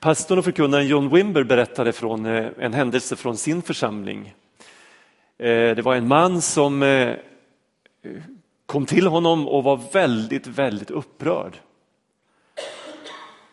Pastorn 0.00 0.38
och 0.38 0.44
förkunnaren 0.44 0.86
John 0.86 1.08
Wimber 1.08 1.44
berättade 1.44 1.92
från 1.92 2.26
eh, 2.26 2.46
en 2.58 2.72
händelse 2.72 3.16
från 3.16 3.36
sin 3.36 3.62
församling. 3.62 4.34
Eh, 5.38 5.46
det 5.48 5.82
var 5.82 5.94
en 5.94 6.08
man 6.08 6.42
som 6.42 6.82
eh, 6.82 7.14
kom 8.66 8.86
till 8.86 9.06
honom 9.06 9.48
och 9.48 9.64
var 9.64 9.80
väldigt, 9.92 10.46
väldigt 10.46 10.90
upprörd. 10.90 11.56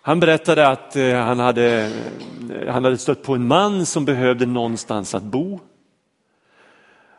Han 0.02 0.20
berättade 0.20 0.68
att 0.68 0.96
han 0.96 1.39
hade, 1.39 1.91
han 2.68 2.84
hade 2.84 2.98
stött 2.98 3.23
på 3.23 3.36
en 3.36 3.48
man 3.48 3.86
som 3.86 4.05
behövde 4.05 4.46
någonstans 4.46 5.16
att 5.16 5.23
bo. 5.23 5.59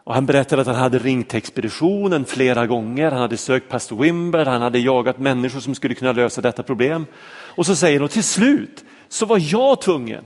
Och 0.05 0.15
han 0.15 0.27
berättade 0.27 0.63
att 0.63 0.69
han 0.69 0.77
hade 0.77 0.99
ringt 0.99 1.35
expeditionen 1.35 2.25
flera 2.25 2.67
gånger, 2.67 3.11
han 3.11 3.21
hade 3.21 3.37
sökt 3.37 3.69
pastor 3.69 4.03
Wimber, 4.03 4.45
han 4.45 4.63
hade 4.63 4.79
jagat 4.79 5.19
människor 5.19 5.61
som 5.61 5.75
skulle 5.75 5.95
kunna 5.95 6.13
lösa 6.13 6.41
detta 6.41 6.63
problem. 6.63 7.07
Och 7.29 7.67
så 7.67 7.77
säger 7.77 8.01
han, 8.01 8.09
till 8.09 8.25
slut 8.25 8.85
så 9.09 9.27
var 9.27 9.39
jag 9.53 9.81
tvungen 9.81 10.25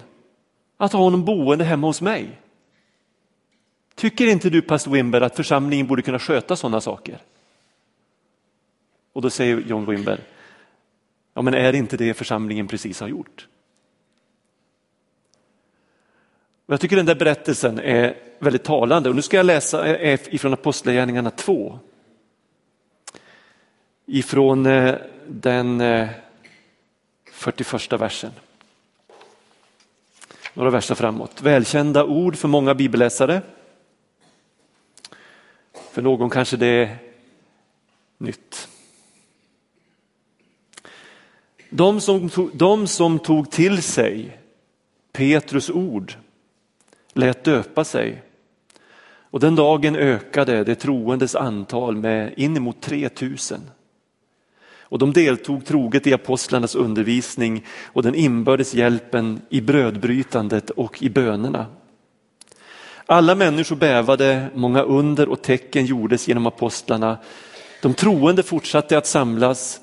att 0.76 0.92
ha 0.92 1.00
honom 1.00 1.24
boende 1.24 1.64
hemma 1.64 1.86
hos 1.86 2.00
mig. 2.00 2.40
Tycker 3.94 4.26
inte 4.26 4.50
du 4.50 4.62
pastor 4.62 4.90
Wimber 4.90 5.20
att 5.20 5.36
församlingen 5.36 5.86
borde 5.86 6.02
kunna 6.02 6.18
sköta 6.18 6.56
sådana 6.56 6.80
saker? 6.80 7.18
Och 9.12 9.22
då 9.22 9.30
säger 9.30 9.60
John 9.60 9.86
Wimber, 9.86 10.20
ja 11.34 11.42
men 11.42 11.54
är 11.54 11.72
det 11.72 11.78
inte 11.78 11.96
det 11.96 12.14
församlingen 12.14 12.68
precis 12.68 13.00
har 13.00 13.08
gjort? 13.08 13.48
Jag 16.66 16.80
tycker 16.80 16.96
den 16.96 17.06
där 17.06 17.14
berättelsen 17.14 17.78
är 17.78 18.16
väldigt 18.38 18.64
talande 18.64 19.08
och 19.08 19.16
nu 19.16 19.22
ska 19.22 19.36
jag 19.36 19.46
läsa 19.46 19.86
eh, 19.86 20.12
eh, 20.12 20.34
ifrån 20.34 20.52
Apostlagärningarna 20.52 21.30
2. 21.30 21.78
Ifrån 24.06 24.66
eh, 24.66 24.94
den 25.26 25.82
41 27.32 27.92
versen. 27.92 28.30
Några 30.60 30.70
verser 30.70 30.94
framåt. 30.94 31.42
Välkända 31.42 32.04
ord 32.04 32.36
för 32.36 32.48
många 32.48 32.74
bibelläsare. 32.74 33.42
För 35.92 36.02
någon 36.02 36.30
kanske 36.30 36.56
det 36.56 36.66
är 36.66 36.98
nytt. 38.18 38.68
De 41.70 42.00
som, 42.00 42.28
tog, 42.28 42.50
de 42.56 42.86
som 42.86 43.18
tog 43.18 43.50
till 43.50 43.82
sig 43.82 44.38
Petrus 45.12 45.70
ord 45.70 46.14
lät 47.12 47.44
döpa 47.44 47.84
sig. 47.84 48.22
Och 49.04 49.40
den 49.40 49.56
dagen 49.56 49.96
ökade 49.96 50.64
det 50.64 50.74
troendes 50.74 51.34
antal 51.34 51.96
med 51.96 52.34
inemot 52.36 52.80
3000. 52.80 53.60
Och 54.90 54.98
de 54.98 55.12
deltog 55.12 55.64
troget 55.64 56.06
i 56.06 56.14
apostlarnas 56.14 56.74
undervisning 56.74 57.64
och 57.84 58.02
den 58.02 58.14
inbördes 58.14 58.74
hjälpen 58.74 59.40
i 59.48 59.60
brödbrytandet 59.60 60.70
och 60.70 61.02
i 61.02 61.10
bönerna. 61.10 61.66
Alla 63.06 63.34
människor 63.34 63.76
bävade, 63.76 64.46
många 64.54 64.82
under 64.82 65.28
och 65.28 65.42
tecken 65.42 65.86
gjordes 65.86 66.28
genom 66.28 66.46
apostlarna. 66.46 67.18
De 67.82 67.94
troende 67.94 68.42
fortsatte 68.42 68.98
att 68.98 69.06
samlas 69.06 69.80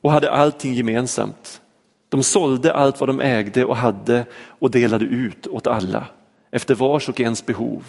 och 0.00 0.12
hade 0.12 0.30
allting 0.30 0.74
gemensamt. 0.74 1.60
De 2.08 2.22
sålde 2.22 2.74
allt 2.74 3.00
vad 3.00 3.08
de 3.08 3.20
ägde 3.20 3.64
och 3.64 3.76
hade 3.76 4.24
och 4.34 4.70
delade 4.70 5.04
ut 5.04 5.46
åt 5.46 5.66
alla 5.66 6.06
efter 6.50 6.74
vars 6.74 7.08
och 7.08 7.20
ens 7.20 7.46
behov. 7.46 7.84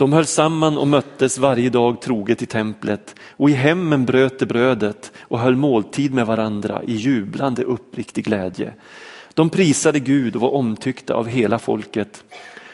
De 0.00 0.12
höll 0.12 0.26
samman 0.26 0.78
och 0.78 0.88
möttes 0.88 1.38
varje 1.38 1.70
dag 1.70 2.00
troget 2.00 2.42
i 2.42 2.46
templet 2.46 3.14
och 3.30 3.50
i 3.50 3.52
hemmen 3.52 4.04
bröt 4.04 4.38
de 4.38 4.46
brödet 4.46 5.12
och 5.20 5.38
höll 5.38 5.56
måltid 5.56 6.14
med 6.14 6.26
varandra 6.26 6.82
i 6.82 6.92
jublande 6.92 7.62
uppriktig 7.62 8.24
glädje. 8.24 8.74
De 9.34 9.50
prisade 9.50 10.00
Gud 10.00 10.36
och 10.36 10.42
var 10.42 10.50
omtyckta 10.50 11.14
av 11.14 11.26
hela 11.26 11.58
folket 11.58 12.24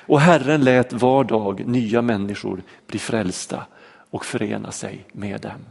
och 0.01 0.21
Herren 0.21 0.65
lät 0.65 0.93
var 0.93 1.25
dag 1.25 1.67
nya 1.67 2.03
människor 2.03 2.63
bli 2.87 2.99
frälsta 2.99 3.67
och 4.11 4.25
förena 4.25 4.73
sig 4.73 5.05
med 5.13 5.41
dem. 5.41 5.65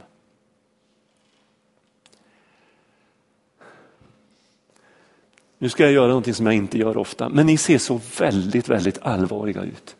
Nu 5.58 5.70
ska 5.70 5.84
jag 5.84 5.92
göra 5.92 6.08
någonting 6.08 6.34
som 6.34 6.46
jag 6.46 6.56
inte 6.56 6.78
gör 6.78 6.98
ofta, 6.98 7.30
men 7.30 7.46
ni 7.46 7.58
ser 7.58 7.78
så 7.78 8.02
väldigt, 8.20 8.70
väldigt 8.70 9.00
allvarliga 9.02 9.62
ut. 9.62 9.96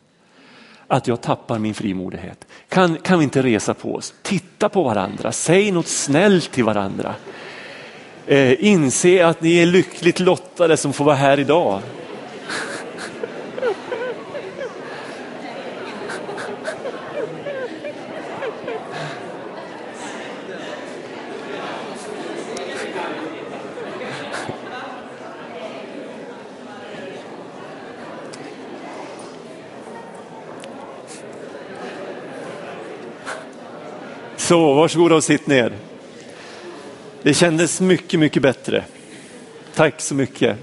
Att 0.88 1.08
jag 1.08 1.20
tappar 1.20 1.58
min 1.58 1.74
frimodighet. 1.74 2.46
Kan, 2.68 2.96
kan 2.96 3.18
vi 3.18 3.24
inte 3.24 3.42
resa 3.42 3.74
på 3.74 3.94
oss, 3.94 4.14
titta 4.22 4.68
på 4.68 4.82
varandra, 4.82 5.32
säg 5.32 5.70
något 5.70 5.86
snällt 5.86 6.52
till 6.52 6.64
varandra. 6.64 7.14
Eh, 8.26 8.64
inse 8.64 9.26
att 9.26 9.40
ni 9.42 9.58
är 9.58 9.66
lyckligt 9.66 10.20
lottade 10.20 10.76
som 10.76 10.92
får 10.92 11.04
vara 11.04 11.16
här 11.16 11.40
idag. 11.40 11.80
Så, 34.46 34.74
varsågoda 34.74 35.14
och 35.14 35.24
sitt 35.24 35.46
ner. 35.46 35.72
Det 37.22 37.34
kändes 37.34 37.80
mycket, 37.80 38.20
mycket 38.20 38.42
bättre. 38.42 38.84
Tack 39.74 40.00
så 40.00 40.14
mycket. 40.14 40.58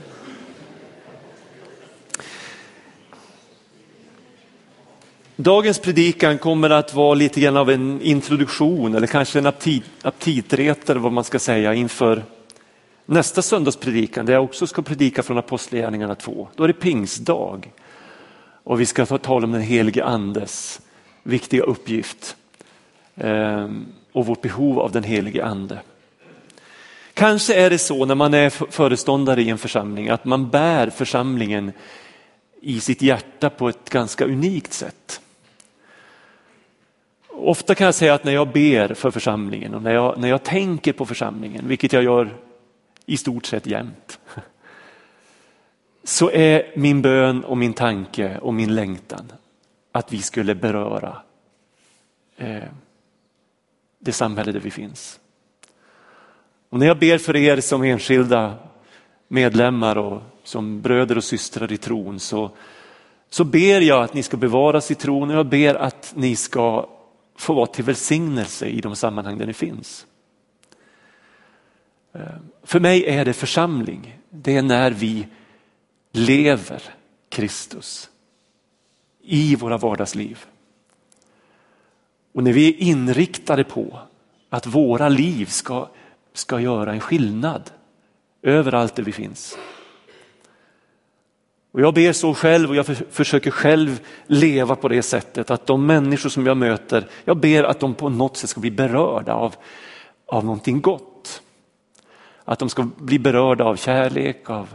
Dagens 5.36 5.80
predikan 5.80 6.38
kommer 6.38 6.70
att 6.70 6.94
vara 6.94 7.14
lite 7.14 7.40
grann 7.42 7.58
av 7.58 7.70
en 7.70 8.02
introduktion 8.02 8.96
eller 8.96 9.08
kanske 9.08 9.40
en 9.40 9.46
aptit, 9.46 9.84
aptitretare 10.02 11.00
vad 11.00 11.12
man 11.12 11.24
ska 11.24 11.40
säga 11.40 11.74
inför 11.74 12.24
nästa 13.06 13.42
söndagspredikan 13.42 14.26
där 14.26 14.34
jag 14.34 14.44
också 14.44 14.68
ska 14.68 14.82
predika 14.82 15.24
från 15.24 15.38
Apostlagärningarna 15.38 16.16
2. 16.16 16.48
Då 16.56 16.64
är 16.64 16.68
det 16.68 16.74
pingstdag 16.74 17.72
och 18.64 18.82
vi 18.82 18.86
ska 18.86 19.06
tala 19.06 19.46
om 19.46 19.52
den 19.52 19.62
helige 19.62 20.04
andes 20.04 20.82
viktiga 21.24 21.64
uppgift. 21.64 22.36
Ehm, 23.16 23.86
och 24.12 24.26
vårt 24.26 24.42
behov 24.42 24.80
av 24.80 24.92
den 24.92 25.04
helige 25.04 25.46
ande. 25.46 25.80
Kanske 27.14 27.54
är 27.54 27.70
det 27.70 27.78
så 27.78 28.06
när 28.06 28.16
man 28.16 28.34
är 28.34 28.50
föreståndare 28.50 29.42
i 29.42 29.50
en 29.50 29.58
församling 29.58 30.10
att 30.10 30.26
man 30.26 30.50
bär 30.50 30.90
församlingen 30.90 31.72
i 32.62 32.80
sitt 32.80 33.02
hjärta 33.02 33.50
på 33.50 33.70
ett 33.70 33.90
ganska 33.90 34.26
unikt 34.26 34.74
sätt. 34.74 35.22
Ofta 37.28 37.76
kan 37.76 37.86
jag 37.86 37.96
säga 37.96 38.14
att 38.14 38.24
när 38.24 38.32
jag 38.32 38.52
ber 38.52 38.94
för 38.94 39.12
församlingen 39.12 39.74
och 39.74 39.82
när 39.82 39.94
jag, 39.94 40.18
när 40.18 40.30
jag 40.30 40.44
tänker 40.44 40.94
på 40.94 41.06
församlingen, 41.06 41.68
vilket 41.68 41.94
jag 41.94 42.04
gör 42.04 42.30
i 43.06 43.18
stort 43.18 43.46
sett 43.46 43.68
jämt, 43.68 44.20
så 46.04 46.32
är 46.32 46.72
min 46.76 47.02
bön 47.02 47.44
och 47.44 47.58
min 47.58 47.74
tanke 47.74 48.38
och 48.38 48.54
min 48.54 48.76
längtan 48.76 49.32
att 49.92 50.14
vi 50.14 50.22
skulle 50.22 50.56
beröra 50.56 51.22
eh, 52.38 52.64
det 54.04 54.12
samhälle 54.12 54.52
där 54.52 54.60
vi 54.60 54.72
finns. 54.72 55.20
Och 56.70 56.80
när 56.80 56.88
jag 56.88 57.00
ber 57.00 57.18
för 57.18 57.36
er 57.36 57.62
som 57.62 57.84
enskilda 57.84 58.56
medlemmar 59.28 59.98
och 59.98 60.22
som 60.44 60.82
bröder 60.82 61.18
och 61.18 61.24
systrar 61.24 61.72
i 61.72 61.78
tron 61.78 62.20
så, 62.20 62.52
så 63.30 63.44
ber 63.44 63.82
jag 63.82 64.04
att 64.04 64.14
ni 64.14 64.24
ska 64.24 64.38
bevaras 64.38 64.92
i 64.92 64.96
tron 64.96 65.30
och 65.30 65.36
jag 65.36 65.50
ber 65.50 65.76
att 65.76 66.14
ni 66.16 66.36
ska 66.36 66.90
få 67.36 67.54
vara 67.54 67.66
till 67.66 67.84
välsignelse 67.84 68.66
i 68.66 68.82
de 68.82 68.96
sammanhang 68.96 69.38
där 69.38 69.46
ni 69.46 69.54
finns. 69.54 70.06
Eh, 72.14 72.22
för 72.64 72.80
mig 72.80 73.06
är 73.06 73.26
det 73.26 73.34
församling, 73.34 74.20
det 74.30 74.58
är 74.58 74.62
när 74.62 74.92
vi 74.92 75.28
lever 76.12 76.82
Kristus 77.30 78.10
i 79.22 79.56
våra 79.56 79.78
vardagsliv. 79.78 80.46
Och 82.34 82.44
när 82.44 82.54
vi 82.54 82.68
är 82.68 82.82
inriktade 82.82 83.64
på 83.64 84.00
att 84.50 84.68
våra 84.68 85.10
liv 85.10 85.46
ska, 85.46 85.88
ska 86.34 86.60
göra 86.60 86.94
en 86.94 87.00
skillnad 87.00 87.72
överallt 88.42 88.96
där 88.96 89.04
vi 89.04 89.12
finns. 89.12 89.58
Och 91.72 91.82
jag 91.82 91.94
ber 91.94 92.14
så 92.14 92.34
själv 92.34 92.70
och 92.70 92.76
jag 92.76 92.86
för, 92.86 92.94
försöker 92.94 93.52
själv 93.52 94.00
leva 94.28 94.76
på 94.76 94.88
det 94.88 95.02
sättet 95.02 95.52
att 95.52 95.66
de 95.66 95.86
människor 95.86 96.30
som 96.30 96.46
jag 96.46 96.58
möter, 96.58 97.08
jag 97.26 97.38
ber 97.38 97.64
att 97.64 97.80
de 97.80 97.94
på 97.94 98.10
något 98.10 98.38
sätt 98.38 98.50
ska 98.50 98.62
bli 98.62 98.72
berörda 98.72 99.34
av, 99.34 99.56
av 100.26 100.46
någonting 100.46 100.82
gott. 100.82 101.42
Att 102.46 102.60
de 102.60 102.70
ska 102.70 102.88
bli 102.98 103.20
berörda 103.20 103.64
av 103.64 103.76
kärlek, 103.76 104.50
av, 104.50 104.70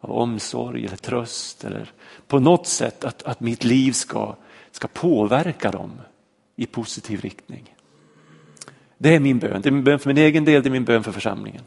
av 0.00 0.12
omsorg 0.12 0.86
eller 0.86 0.96
tröst 0.96 1.64
eller 1.64 1.92
på 2.26 2.38
något 2.38 2.66
sätt 2.66 3.04
att, 3.04 3.22
att 3.22 3.40
mitt 3.40 3.64
liv 3.64 3.92
ska, 3.92 4.34
ska 4.70 4.88
påverka 4.88 5.70
dem 5.70 5.92
i 6.58 6.66
positiv 6.66 7.20
riktning. 7.20 7.74
Det 8.98 9.14
är 9.14 9.20
min 9.20 9.38
bön. 9.38 9.62
Det 9.62 9.68
är 9.68 9.70
min 9.70 9.84
bön 9.84 9.98
för 9.98 10.08
min 10.08 10.18
egen 10.18 10.44
del, 10.44 10.62
det 10.62 10.68
är 10.68 10.70
min 10.70 10.84
bön 10.84 11.04
för 11.04 11.12
församlingen. 11.12 11.62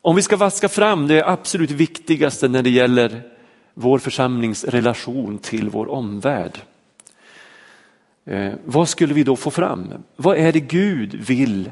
Om 0.00 0.16
vi 0.16 0.22
ska 0.22 0.36
vaska 0.36 0.68
fram 0.68 1.06
det 1.06 1.26
absolut 1.26 1.70
viktigaste 1.70 2.48
när 2.48 2.62
det 2.62 2.70
gäller 2.70 3.22
vår 3.74 3.98
församlings 3.98 4.64
relation 4.64 5.38
till 5.38 5.68
vår 5.68 5.88
omvärld. 5.90 6.58
Eh, 8.24 8.52
vad 8.64 8.88
skulle 8.88 9.14
vi 9.14 9.24
då 9.24 9.36
få 9.36 9.50
fram? 9.50 9.92
Vad 10.16 10.36
är 10.36 10.52
det 10.52 10.60
Gud 10.60 11.14
vill 11.14 11.70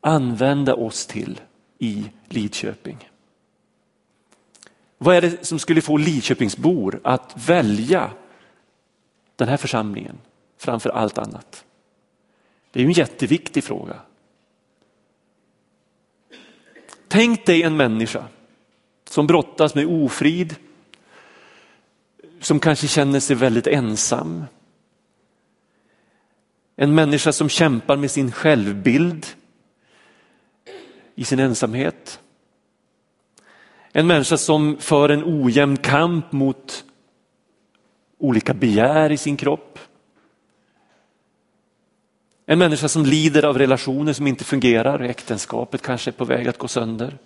använda 0.00 0.74
oss 0.74 1.06
till 1.06 1.40
i 1.78 2.04
Lidköping? 2.28 3.09
Vad 5.02 5.16
är 5.16 5.20
det 5.20 5.46
som 5.46 5.58
skulle 5.58 5.80
få 5.80 5.96
Lidköpingsbor 5.96 7.00
att 7.04 7.32
välja 7.48 8.10
den 9.36 9.48
här 9.48 9.56
församlingen 9.56 10.18
framför 10.58 10.90
allt 10.90 11.18
annat? 11.18 11.64
Det 12.70 12.80
är 12.80 12.82
ju 12.82 12.86
en 12.86 12.92
jätteviktig 12.92 13.64
fråga. 13.64 14.00
Tänk 17.08 17.46
dig 17.46 17.62
en 17.62 17.76
människa 17.76 18.24
som 19.04 19.26
brottas 19.26 19.74
med 19.74 19.86
ofrid, 19.86 20.56
som 22.40 22.60
kanske 22.60 22.88
känner 22.88 23.20
sig 23.20 23.36
väldigt 23.36 23.66
ensam. 23.66 24.44
En 26.76 26.94
människa 26.94 27.32
som 27.32 27.48
kämpar 27.48 27.96
med 27.96 28.10
sin 28.10 28.32
självbild 28.32 29.26
i 31.14 31.24
sin 31.24 31.38
ensamhet. 31.38 32.20
En 33.92 34.06
människa 34.06 34.36
som 34.36 34.76
för 34.80 35.08
en 35.08 35.24
ojämn 35.24 35.76
kamp 35.76 36.32
mot 36.32 36.84
olika 38.18 38.54
begär 38.54 39.12
i 39.12 39.16
sin 39.16 39.36
kropp. 39.36 39.78
En 42.46 42.58
människa 42.58 42.88
som 42.88 43.06
lider 43.06 43.44
av 43.44 43.58
relationer 43.58 44.12
som 44.12 44.26
inte 44.26 44.44
fungerar, 44.44 45.00
äktenskapet 45.00 45.82
kanske 45.82 46.10
är 46.10 46.12
på 46.12 46.24
väg 46.24 46.48
att 46.48 46.58
gå 46.58 46.68
sönder. 46.68 47.18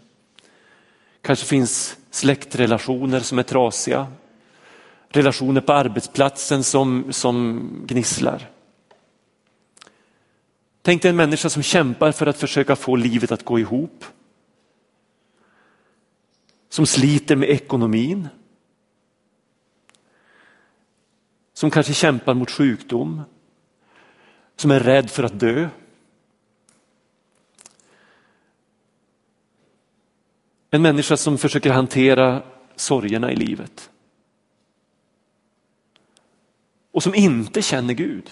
Kanske 1.23 1.47
finns 1.47 1.97
släktrelationer 2.11 3.21
som 3.21 3.39
är 3.39 3.43
trasiga, 3.43 4.07
relationer 5.09 5.61
på 5.61 5.73
arbetsplatsen 5.73 6.65
som, 6.65 7.05
som 7.11 7.69
gnisslar. 7.87 8.51
Tänk 10.83 11.03
dig 11.03 11.09
en 11.09 11.17
människa 11.17 11.49
som 11.49 11.63
kämpar 11.63 12.13
för 12.13 12.27
att 12.27 12.39
försöka 12.39 12.77
få 12.77 12.97
livet 12.97 13.33
att 13.33 13.45
gå 13.45 13.59
ihop. 13.59 14.05
Som 16.75 16.87
sliter 16.87 17.37
med 17.37 17.51
ekonomin. 17.51 18.29
Som 21.53 21.71
kanske 21.71 21.95
kämpar 21.95 22.35
mot 22.35 22.51
sjukdom. 22.51 23.23
Som 24.57 24.71
är 24.71 24.81
rädd 24.81 25.11
för 25.11 25.23
att 25.23 25.41
dö. 25.41 25.69
En 30.71 30.83
människa 30.83 31.17
som 31.17 31.39
försöker 31.39 31.71
hantera 31.71 32.43
sorgerna 32.77 33.33
i 33.33 33.37
livet. 33.37 33.91
Och 36.91 37.03
som 37.03 37.15
inte 37.15 37.63
känner 37.63 37.95
Gud. 37.95 38.31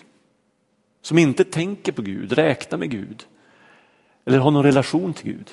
Som 1.03 1.19
inte 1.19 1.45
tänker 1.45 1.93
på 1.93 2.03
Gud, 2.03 2.33
räknar 2.33 2.79
med 2.79 2.91
Gud. 2.91 3.27
Eller 4.25 4.39
har 4.39 4.51
någon 4.51 4.65
relation 4.65 5.15
till 5.15 5.33
Gud. 5.33 5.51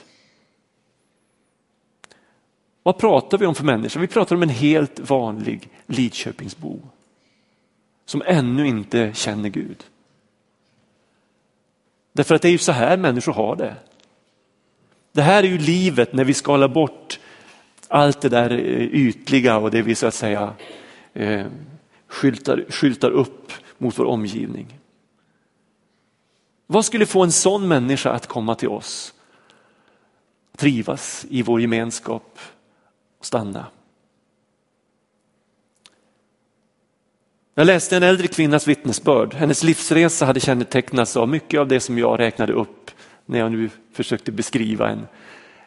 Vad 2.83 2.97
pratar 2.97 3.37
vi 3.37 3.45
om 3.45 3.55
för 3.55 3.63
människor? 3.63 4.01
Vi 4.01 4.07
pratar 4.07 4.35
om 4.35 4.43
en 4.43 4.49
helt 4.49 4.99
vanlig 4.99 5.69
Lidköpingsbo. 5.85 6.79
Som 8.05 8.23
ännu 8.25 8.67
inte 8.67 9.11
känner 9.13 9.49
Gud. 9.49 9.83
Därför 12.13 12.35
att 12.35 12.41
det 12.41 12.47
är 12.47 12.51
ju 12.51 12.57
så 12.57 12.71
här 12.71 12.97
människor 12.97 13.33
har 13.33 13.55
det. 13.55 13.75
Det 15.11 15.21
här 15.21 15.43
är 15.43 15.47
ju 15.47 15.57
livet 15.57 16.13
när 16.13 16.23
vi 16.23 16.33
skalar 16.33 16.67
bort 16.67 17.19
allt 17.87 18.21
det 18.21 18.29
där 18.29 18.51
eh, 18.51 18.83
ytliga 18.83 19.57
och 19.57 19.71
det 19.71 19.81
vi 19.81 19.95
så 19.95 20.07
att 20.07 20.13
säga 20.13 20.53
eh, 21.13 21.45
skyltar, 22.07 22.65
skyltar 22.69 23.11
upp 23.11 23.51
mot 23.77 23.99
vår 23.99 24.05
omgivning. 24.05 24.79
Vad 26.67 26.85
skulle 26.85 27.05
få 27.05 27.23
en 27.23 27.31
sån 27.31 27.67
människa 27.67 28.11
att 28.11 28.27
komma 28.27 28.55
till 28.55 28.69
oss? 28.69 29.13
Trivas 30.57 31.25
i 31.29 31.41
vår 31.41 31.61
gemenskap 31.61 32.39
och 33.19 33.25
stanna. 33.25 33.65
Jag 37.55 37.67
läste 37.67 37.97
en 37.97 38.03
äldre 38.03 38.27
kvinnas 38.27 38.67
vittnesbörd. 38.67 39.33
Hennes 39.33 39.63
livsresa 39.63 40.25
hade 40.25 40.39
kännetecknats 40.39 41.17
av 41.17 41.29
mycket 41.29 41.59
av 41.59 41.67
det 41.67 41.79
som 41.79 41.97
jag 41.97 42.19
räknade 42.19 42.53
upp 42.53 42.91
när 43.25 43.39
jag 43.39 43.51
nu 43.51 43.69
försökte 43.93 44.31
beskriva 44.31 44.89
en, 44.89 45.07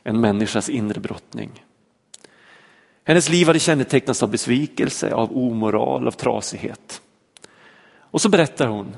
en 0.02 0.20
människas 0.20 0.68
inre 0.68 1.00
brottning. 1.00 1.64
Hennes 3.04 3.28
liv 3.28 3.46
hade 3.46 3.58
kännetecknats 3.58 4.22
av 4.22 4.30
besvikelse, 4.30 5.14
av 5.14 5.36
omoral, 5.36 6.06
av 6.06 6.12
trasighet. 6.12 7.02
Och 7.94 8.20
så 8.20 8.28
berättar 8.28 8.66
hon. 8.66 8.96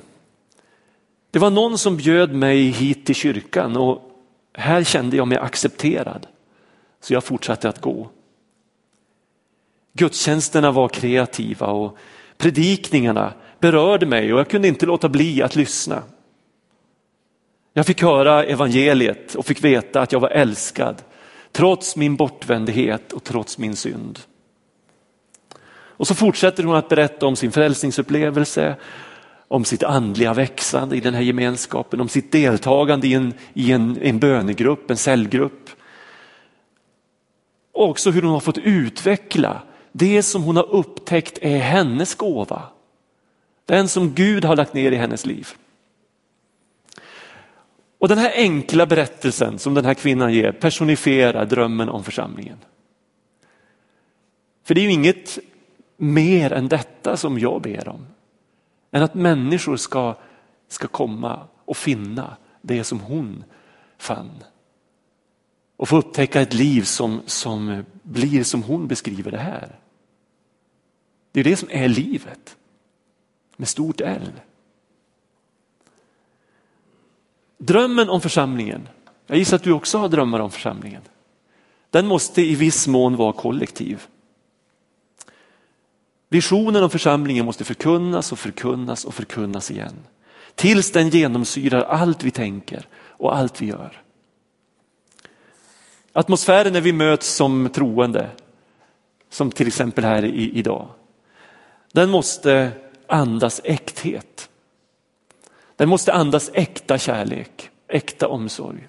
Det 1.30 1.38
var 1.38 1.50
någon 1.50 1.78
som 1.78 1.96
bjöd 1.96 2.34
mig 2.34 2.68
hit 2.68 3.06
till 3.06 3.14
kyrkan 3.14 3.76
och 3.76 4.10
här 4.52 4.84
kände 4.84 5.16
jag 5.16 5.28
mig 5.28 5.38
accepterad. 5.38 6.26
Så 7.00 7.14
jag 7.14 7.24
fortsatte 7.24 7.68
att 7.68 7.80
gå. 7.80 8.10
Gudstjänsterna 9.96 10.70
var 10.70 10.88
kreativa 10.88 11.66
och 11.66 11.96
predikningarna 12.38 13.32
berörde 13.60 14.06
mig 14.06 14.32
och 14.32 14.38
jag 14.38 14.48
kunde 14.48 14.68
inte 14.68 14.86
låta 14.86 15.08
bli 15.08 15.42
att 15.42 15.56
lyssna. 15.56 16.02
Jag 17.72 17.86
fick 17.86 18.02
höra 18.02 18.44
evangeliet 18.44 19.34
och 19.34 19.46
fick 19.46 19.64
veta 19.64 20.00
att 20.00 20.12
jag 20.12 20.20
var 20.20 20.28
älskad 20.28 21.02
trots 21.52 21.96
min 21.96 22.16
bortvändhet 22.16 23.12
och 23.12 23.24
trots 23.24 23.58
min 23.58 23.76
synd. 23.76 24.18
Och 25.96 26.06
så 26.06 26.14
fortsätter 26.14 26.64
hon 26.64 26.76
att 26.76 26.88
berätta 26.88 27.26
om 27.26 27.36
sin 27.36 27.52
frälsningsupplevelse, 27.52 28.76
om 29.48 29.64
sitt 29.64 29.82
andliga 29.82 30.34
växande 30.34 30.96
i 30.96 31.00
den 31.00 31.14
här 31.14 31.22
gemenskapen, 31.22 32.00
om 32.00 32.08
sitt 32.08 32.32
deltagande 32.32 33.06
i 33.06 33.14
en, 33.14 33.34
i 33.52 33.72
en, 33.72 33.98
en 34.02 34.18
bönegrupp, 34.18 34.90
en 34.90 34.96
cellgrupp. 34.96 35.70
Och 37.72 37.88
också 37.88 38.10
hur 38.10 38.22
hon 38.22 38.30
har 38.30 38.40
fått 38.40 38.58
utveckla 38.58 39.62
det 39.96 40.22
som 40.22 40.42
hon 40.42 40.56
har 40.56 40.70
upptäckt 40.70 41.38
är 41.42 41.58
hennes 41.58 42.14
gåva. 42.14 42.62
Den 43.64 43.88
som 43.88 44.14
Gud 44.14 44.44
har 44.44 44.56
lagt 44.56 44.74
ner 44.74 44.92
i 44.92 44.96
hennes 44.96 45.26
liv. 45.26 45.48
Och 47.98 48.08
den 48.08 48.18
här 48.18 48.32
enkla 48.34 48.86
berättelsen 48.86 49.58
som 49.58 49.74
den 49.74 49.84
här 49.84 49.94
kvinnan 49.94 50.32
ger 50.32 50.52
personifierar 50.52 51.46
drömmen 51.46 51.88
om 51.88 52.04
församlingen. 52.04 52.58
För 54.64 54.74
det 54.74 54.80
är 54.80 54.82
ju 54.82 54.92
inget 54.92 55.38
mer 55.96 56.52
än 56.52 56.68
detta 56.68 57.16
som 57.16 57.38
jag 57.38 57.62
ber 57.62 57.88
om. 57.88 58.06
Än 58.90 59.02
att 59.02 59.14
människor 59.14 59.76
ska, 59.76 60.14
ska 60.68 60.88
komma 60.88 61.40
och 61.64 61.76
finna 61.76 62.36
det 62.62 62.84
som 62.84 63.00
hon 63.00 63.44
fann. 63.98 64.44
Och 65.76 65.88
få 65.88 65.96
upptäcka 65.96 66.40
ett 66.40 66.54
liv 66.54 66.82
som, 66.82 67.22
som 67.26 67.84
blir 68.02 68.44
som 68.44 68.62
hon 68.62 68.86
beskriver 68.86 69.30
det 69.30 69.38
här. 69.38 69.78
Det 71.34 71.40
är 71.40 71.44
det 71.44 71.56
som 71.56 71.68
är 71.72 71.88
livet. 71.88 72.56
Med 73.56 73.68
stort 73.68 74.00
L. 74.00 74.32
Drömmen 77.58 78.08
om 78.08 78.20
församlingen, 78.20 78.88
jag 79.26 79.38
gissar 79.38 79.56
att 79.56 79.62
du 79.62 79.72
också 79.72 79.98
har 79.98 80.08
drömmar 80.08 80.40
om 80.40 80.50
församlingen. 80.50 81.02
Den 81.90 82.06
måste 82.06 82.42
i 82.42 82.54
viss 82.54 82.86
mån 82.86 83.16
vara 83.16 83.32
kollektiv. 83.32 84.02
Visionen 86.28 86.82
om 86.82 86.90
församlingen 86.90 87.44
måste 87.44 87.64
förkunnas 87.64 88.32
och 88.32 88.38
förkunnas 88.38 89.04
och 89.04 89.14
förkunnas 89.14 89.70
igen. 89.70 89.94
Tills 90.54 90.92
den 90.92 91.08
genomsyrar 91.08 91.82
allt 91.82 92.24
vi 92.24 92.30
tänker 92.30 92.88
och 92.94 93.36
allt 93.36 93.62
vi 93.62 93.66
gör. 93.66 94.02
Atmosfären 96.12 96.72
när 96.72 96.80
vi 96.80 96.92
möts 96.92 97.28
som 97.34 97.68
troende, 97.68 98.30
som 99.30 99.50
till 99.50 99.66
exempel 99.66 100.04
här 100.04 100.24
i, 100.24 100.58
idag, 100.58 100.88
den 101.94 102.10
måste 102.10 102.70
andas 103.06 103.60
äkthet. 103.64 104.48
Den 105.76 105.88
måste 105.88 106.12
andas 106.12 106.50
äkta 106.54 106.98
kärlek, 106.98 107.70
äkta 107.88 108.28
omsorg. 108.28 108.88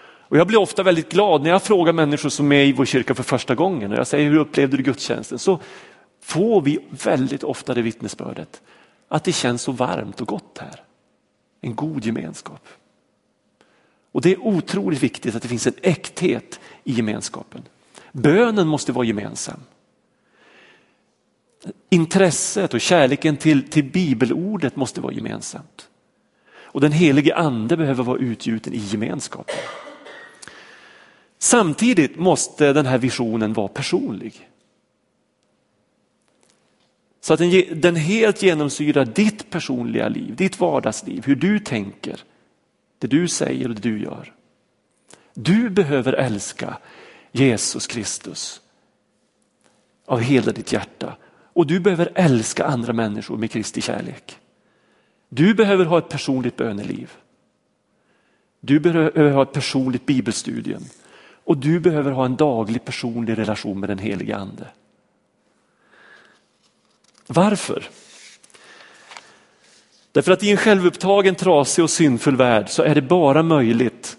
Och 0.00 0.36
jag 0.36 0.46
blir 0.46 0.58
ofta 0.58 0.82
väldigt 0.82 1.12
glad 1.12 1.42
när 1.42 1.50
jag 1.50 1.62
frågar 1.62 1.92
människor 1.92 2.28
som 2.28 2.52
är 2.52 2.64
i 2.64 2.72
vår 2.72 2.84
kyrka 2.84 3.14
för 3.14 3.22
första 3.22 3.54
gången 3.54 3.92
och 3.92 3.98
jag 3.98 4.06
säger 4.06 4.30
hur 4.30 4.38
upplevde 4.38 4.76
du 4.76 4.82
gudstjänsten? 4.82 5.38
Så 5.38 5.60
får 6.22 6.60
vi 6.60 6.78
väldigt 6.90 7.44
ofta 7.44 7.74
det 7.74 7.82
vittnesbördet 7.82 8.62
att 9.08 9.24
det 9.24 9.32
känns 9.32 9.62
så 9.62 9.72
varmt 9.72 10.20
och 10.20 10.28
gott 10.28 10.58
här. 10.60 10.82
En 11.60 11.74
god 11.74 12.04
gemenskap. 12.04 12.68
Och 14.12 14.20
det 14.20 14.32
är 14.32 14.46
otroligt 14.46 15.02
viktigt 15.02 15.34
att 15.34 15.42
det 15.42 15.48
finns 15.48 15.66
en 15.66 15.74
äkthet 15.82 16.60
i 16.84 16.92
gemenskapen. 16.92 17.62
Bönen 18.12 18.68
måste 18.68 18.92
vara 18.92 19.04
gemensam. 19.04 19.60
Intresset 21.90 22.74
och 22.74 22.80
kärleken 22.80 23.36
till, 23.36 23.70
till 23.70 23.84
bibelordet 23.84 24.76
måste 24.76 25.00
vara 25.00 25.12
gemensamt. 25.12 25.88
Och 26.56 26.80
den 26.80 26.92
helige 26.92 27.36
ande 27.36 27.76
behöver 27.76 28.04
vara 28.04 28.18
utgjuten 28.18 28.72
i 28.72 28.78
gemenskapen. 28.78 29.56
Samtidigt 31.38 32.16
måste 32.16 32.72
den 32.72 32.86
här 32.86 32.98
visionen 32.98 33.52
vara 33.52 33.68
personlig. 33.68 34.48
Så 37.20 37.32
att 37.34 37.38
den, 37.38 37.80
den 37.80 37.96
helt 37.96 38.42
genomsyrar 38.42 39.04
ditt 39.04 39.50
personliga 39.50 40.08
liv, 40.08 40.36
ditt 40.36 40.60
vardagsliv, 40.60 41.24
hur 41.26 41.36
du 41.36 41.58
tänker, 41.58 42.20
det 42.98 43.06
du 43.06 43.28
säger 43.28 43.68
och 43.68 43.74
det 43.74 43.80
du 43.80 44.02
gör. 44.02 44.34
Du 45.34 45.70
behöver 45.70 46.12
älska 46.12 46.78
Jesus 47.32 47.86
Kristus 47.86 48.60
av 50.06 50.20
hela 50.20 50.52
ditt 50.52 50.72
hjärta 50.72 51.16
och 51.58 51.66
du 51.66 51.80
behöver 51.80 52.12
älska 52.14 52.64
andra 52.64 52.92
människor 52.92 53.36
med 53.36 53.50
Kristi 53.50 53.80
kärlek. 53.80 54.38
Du 55.28 55.54
behöver 55.54 55.84
ha 55.84 55.98
ett 55.98 56.08
personligt 56.08 56.56
böneliv. 56.56 57.10
Du 58.60 58.80
behöver 58.80 59.30
ha 59.30 59.42
ett 59.42 59.52
personligt 59.52 60.06
bibelstudium 60.06 60.82
och 61.44 61.56
du 61.56 61.80
behöver 61.80 62.10
ha 62.10 62.24
en 62.24 62.36
daglig 62.36 62.84
personlig 62.84 63.38
relation 63.38 63.80
med 63.80 63.88
den 63.88 63.98
helige 63.98 64.36
ande. 64.36 64.66
Varför? 67.26 67.88
Därför 70.12 70.32
att 70.32 70.42
i 70.42 70.50
en 70.50 70.56
självupptagen, 70.56 71.34
trasig 71.34 71.84
och 71.84 71.90
syndfull 71.90 72.36
värld 72.36 72.68
så 72.68 72.82
är 72.82 72.94
det 72.94 73.02
bara 73.02 73.42
möjligt 73.42 74.16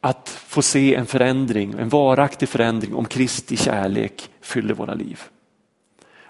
att 0.00 0.28
få 0.28 0.62
se 0.62 0.94
en 0.94 1.06
förändring, 1.06 1.74
en 1.78 1.88
varaktig 1.88 2.48
förändring 2.48 2.94
om 2.94 3.04
Kristi 3.04 3.56
kärlek 3.56 4.30
fyller 4.40 4.74
våra 4.74 4.94
liv. 4.94 5.20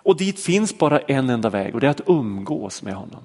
Och 0.02 0.16
dit 0.16 0.40
finns 0.40 0.78
bara 0.78 1.00
en 1.00 1.30
enda 1.30 1.50
väg 1.50 1.74
och 1.74 1.80
det 1.80 1.86
är 1.86 1.90
att 1.90 2.08
umgås 2.08 2.82
med 2.82 2.94
honom. 2.94 3.22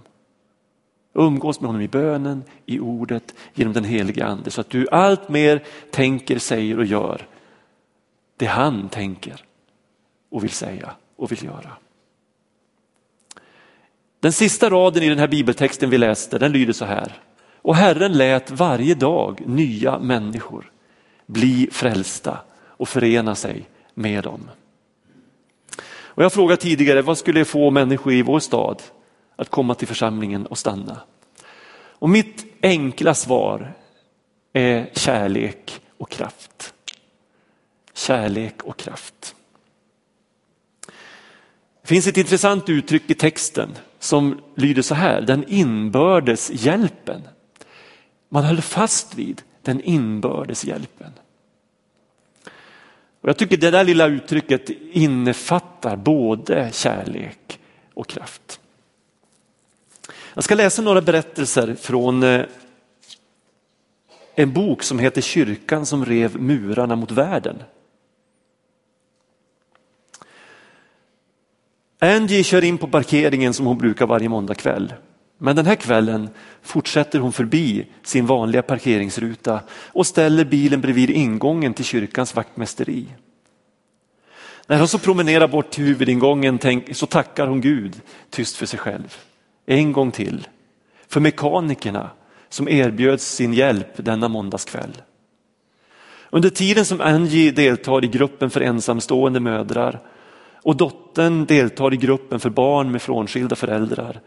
Umgås 1.13 1.61
med 1.61 1.67
honom 1.67 1.81
i 1.81 1.87
bönen, 1.87 2.43
i 2.65 2.79
ordet, 2.79 3.35
genom 3.53 3.73
den 3.73 3.83
helige 3.83 4.25
ande 4.25 4.51
så 4.51 4.61
att 4.61 4.69
du 4.69 4.87
allt 4.91 5.29
mer 5.29 5.63
tänker, 5.91 6.39
säger 6.39 6.77
och 6.77 6.85
gör 6.85 7.27
det 8.37 8.45
han 8.45 8.89
tänker 8.89 9.43
och 10.29 10.43
vill 10.43 10.51
säga 10.51 10.91
och 11.15 11.31
vill 11.31 11.43
göra. 11.43 11.71
Den 14.19 14.31
sista 14.31 14.69
raden 14.69 15.03
i 15.03 15.09
den 15.09 15.19
här 15.19 15.27
bibeltexten 15.27 15.89
vi 15.89 15.97
läste 15.97 16.37
den 16.37 16.51
lyder 16.51 16.73
så 16.73 16.85
här. 16.85 17.21
Och 17.55 17.75
Herren 17.75 18.13
lät 18.13 18.51
varje 18.51 18.95
dag 18.95 19.41
nya 19.45 19.99
människor 19.99 20.71
bli 21.25 21.69
frälsta 21.71 22.37
och 22.57 22.89
förena 22.89 23.35
sig 23.35 23.69
med 23.93 24.23
dem. 24.23 24.49
Och 26.17 26.23
jag 26.23 26.33
frågade 26.33 26.61
tidigare, 26.61 27.01
vad 27.01 27.17
skulle 27.17 27.45
få 27.45 27.71
människor 27.71 28.13
i 28.13 28.21
vår 28.21 28.39
stad 28.39 28.81
att 29.35 29.49
komma 29.49 29.75
till 29.75 29.87
församlingen 29.87 30.45
och 30.45 30.57
stanna? 30.57 31.01
Och 31.75 32.09
mitt 32.09 32.45
enkla 32.61 33.13
svar 33.13 33.73
är 34.53 34.89
kärlek 34.93 35.81
och 35.97 36.09
kraft. 36.09 36.73
Kärlek 37.93 38.63
och 38.63 38.77
kraft. 38.77 39.35
Det 41.81 41.87
finns 41.87 42.07
ett 42.07 42.17
intressant 42.17 42.69
uttryck 42.69 43.09
i 43.09 43.13
texten 43.13 43.69
som 43.99 44.41
lyder 44.55 44.81
så 44.81 44.95
här, 44.95 45.21
den 45.21 45.45
inbördes 45.47 46.51
hjälpen. 46.53 47.21
Man 48.29 48.43
höll 48.43 48.61
fast 48.61 49.15
vid 49.15 49.41
den 49.61 49.81
inbördes 49.81 50.65
hjälpen. 50.65 51.11
Och 53.27 53.29
jag 53.29 53.37
tycker 53.37 53.57
det 53.57 53.71
där 53.71 53.83
lilla 53.83 54.07
uttrycket 54.07 54.69
innefattar 54.91 55.95
både 55.95 56.69
kärlek 56.73 57.59
och 57.93 58.07
kraft. 58.07 58.59
Jag 60.33 60.43
ska 60.43 60.55
läsa 60.55 60.81
några 60.81 61.01
berättelser 61.01 61.75
från 61.75 62.23
eh, 62.23 62.45
en 64.35 64.53
bok 64.53 64.83
som 64.83 64.99
heter 64.99 65.21
Kyrkan 65.21 65.85
som 65.85 66.05
rev 66.05 66.41
murarna 66.41 66.95
mot 66.95 67.11
världen. 67.11 67.63
Angie 71.99 72.43
kör 72.43 72.63
in 72.63 72.77
på 72.77 72.87
parkeringen 72.87 73.53
som 73.53 73.65
hon 73.65 73.77
brukar 73.77 74.07
varje 74.07 74.29
måndagkväll. 74.29 74.93
Men 75.37 75.55
den 75.55 75.65
här 75.65 75.75
kvällen 75.75 76.29
fortsätter 76.61 77.19
hon 77.19 77.33
förbi 77.33 77.87
sin 78.03 78.25
vanliga 78.25 78.61
parkeringsruta 78.61 79.59
och 79.71 80.07
ställer 80.07 80.45
bilen 80.45 80.81
bredvid 80.81 81.09
ingången 81.09 81.73
till 81.73 81.85
kyrkans 81.85 82.35
vaktmästeri. 82.35 83.05
När 84.67 84.77
hon 84.79 84.87
så 84.87 84.99
promenerar 84.99 85.47
bort 85.47 85.69
till 85.69 85.83
huvudingången 85.83 86.59
så 86.91 87.05
tackar 87.05 87.47
hon 87.47 87.61
Gud 87.61 88.01
tyst 88.29 88.55
för 88.55 88.65
sig 88.65 88.79
själv. 88.79 89.17
En 89.65 89.91
gång 89.91 90.11
till. 90.11 90.47
För 91.07 91.19
mekanikerna 91.19 92.09
som 92.49 92.67
erbjöds 92.67 93.35
sin 93.35 93.53
hjälp 93.53 93.93
denna 93.95 94.27
måndagskväll. 94.27 95.01
Under 96.29 96.49
tiden 96.49 96.85
som 96.85 97.01
Angie 97.01 97.51
deltar 97.51 98.03
i 98.03 98.07
gruppen 98.07 98.49
för 98.49 98.61
ensamstående 98.61 99.39
mödrar 99.39 99.99
och 100.63 100.75
dottern 100.75 101.45
deltar 101.45 101.93
i 101.93 101.97
gruppen 101.97 102.39
för 102.39 102.49
barn 102.49 102.91
med 102.91 103.01
frånskilda 103.01 103.55
föräldrar 103.55 104.21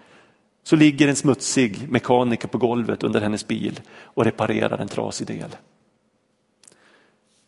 så 0.62 0.76
ligger 0.76 1.08
en 1.08 1.16
smutsig 1.16 1.88
mekaniker 1.88 2.48
på 2.48 2.58
golvet 2.58 3.02
under 3.02 3.20
hennes 3.20 3.46
bil 3.46 3.80
och 4.04 4.24
reparerar 4.24 4.78
en 4.78 4.88
trasig 4.88 5.26
del. 5.26 5.56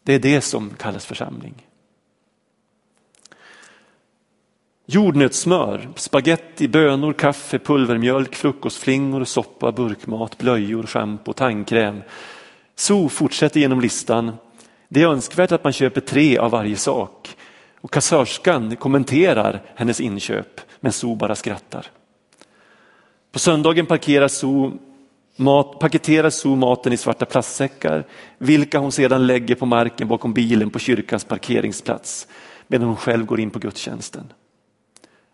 Det 0.02 0.14
är 0.14 0.18
det 0.18 0.40
som 0.40 0.70
kallas 0.70 1.06
församling. 1.06 1.66
Jordnötssmör, 4.86 5.88
spaghetti, 5.96 6.68
bönor, 6.68 7.12
kaffe, 7.12 7.58
pulvermjölk, 7.58 8.34
frukostflingor, 8.34 9.24
soppa, 9.24 9.72
burkmat, 9.72 10.38
blöjor, 10.38 10.82
schampo, 10.86 11.32
tandkräm. 11.32 12.02
Så 12.74 13.08
fortsätter 13.08 13.60
genom 13.60 13.80
listan. 13.80 14.32
Det 14.88 15.02
är 15.02 15.06
önskvärt 15.06 15.52
att 15.52 15.64
man 15.64 15.72
köper 15.72 16.00
tre 16.00 16.38
av 16.38 16.50
varje 16.50 16.76
sak. 16.76 17.36
Och 17.80 17.90
kassörskan 17.90 18.76
kommenterar 18.76 19.62
hennes 19.74 20.00
inköp 20.00 20.60
men 20.80 20.92
So 20.92 21.14
bara 21.14 21.34
skrattar. 21.34 21.86
På 23.32 23.38
söndagen 23.38 23.86
parkerar 23.86 24.30
mat, 25.36 25.78
paketerar 25.78 26.30
Zoo 26.30 26.56
maten 26.56 26.92
i 26.92 26.96
svarta 26.96 27.26
plastsäckar 27.26 28.06
vilka 28.38 28.78
hon 28.78 28.92
sedan 28.92 29.26
lägger 29.26 29.54
på 29.54 29.66
marken 29.66 30.08
bakom 30.08 30.32
bilen 30.32 30.70
på 30.70 30.78
kyrkans 30.78 31.24
parkeringsplats 31.24 32.28
medan 32.66 32.86
hon 32.86 32.96
själv 32.96 33.26
går 33.26 33.40
in 33.40 33.50
på 33.50 33.58
gudstjänsten. 33.58 34.32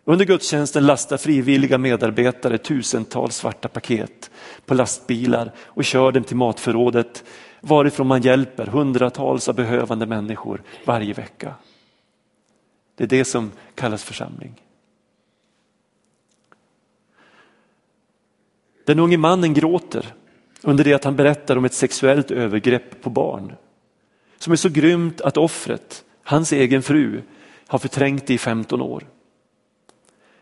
Under 0.05 0.25
gudstjänsten 0.25 0.85
lastar 0.85 1.17
frivilliga 1.17 1.77
medarbetare 1.77 2.57
tusentals 2.57 3.35
svarta 3.35 3.67
paket 3.67 4.31
på 4.65 4.73
lastbilar 4.73 5.51
och 5.65 5.85
kör 5.85 6.11
dem 6.11 6.23
till 6.23 6.37
matförrådet 6.37 7.23
varifrån 7.61 8.07
man 8.07 8.21
hjälper 8.21 8.65
hundratals 8.65 9.49
av 9.49 9.55
behövande 9.55 10.05
människor 10.05 10.61
varje 10.85 11.13
vecka. 11.13 11.55
Det 12.95 13.03
är 13.03 13.07
det 13.07 13.25
som 13.25 13.51
kallas 13.75 14.03
församling. 14.03 14.61
Den 18.89 18.99
unge 18.99 19.17
mannen 19.17 19.53
gråter 19.53 20.13
under 20.61 20.83
det 20.83 20.93
att 20.93 21.03
han 21.03 21.15
berättar 21.15 21.57
om 21.57 21.65
ett 21.65 21.73
sexuellt 21.73 22.31
övergrepp 22.31 23.01
på 23.01 23.09
barn 23.09 23.55
som 24.37 24.53
är 24.53 24.57
så 24.57 24.69
grymt 24.69 25.21
att 25.21 25.37
offret, 25.37 26.03
hans 26.23 26.51
egen 26.51 26.81
fru, 26.81 27.21
har 27.67 27.79
förträngt 27.79 28.27
det 28.27 28.33
i 28.33 28.37
15 28.37 28.81
år. 28.81 29.03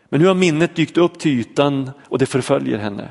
Men 0.08 0.20
nu 0.20 0.26
har 0.26 0.34
minnet 0.34 0.76
dykt 0.76 0.96
upp 0.96 1.18
till 1.18 1.40
ytan 1.40 1.90
och 2.04 2.18
det 2.18 2.26
förföljer 2.26 2.78
henne. 2.78 3.08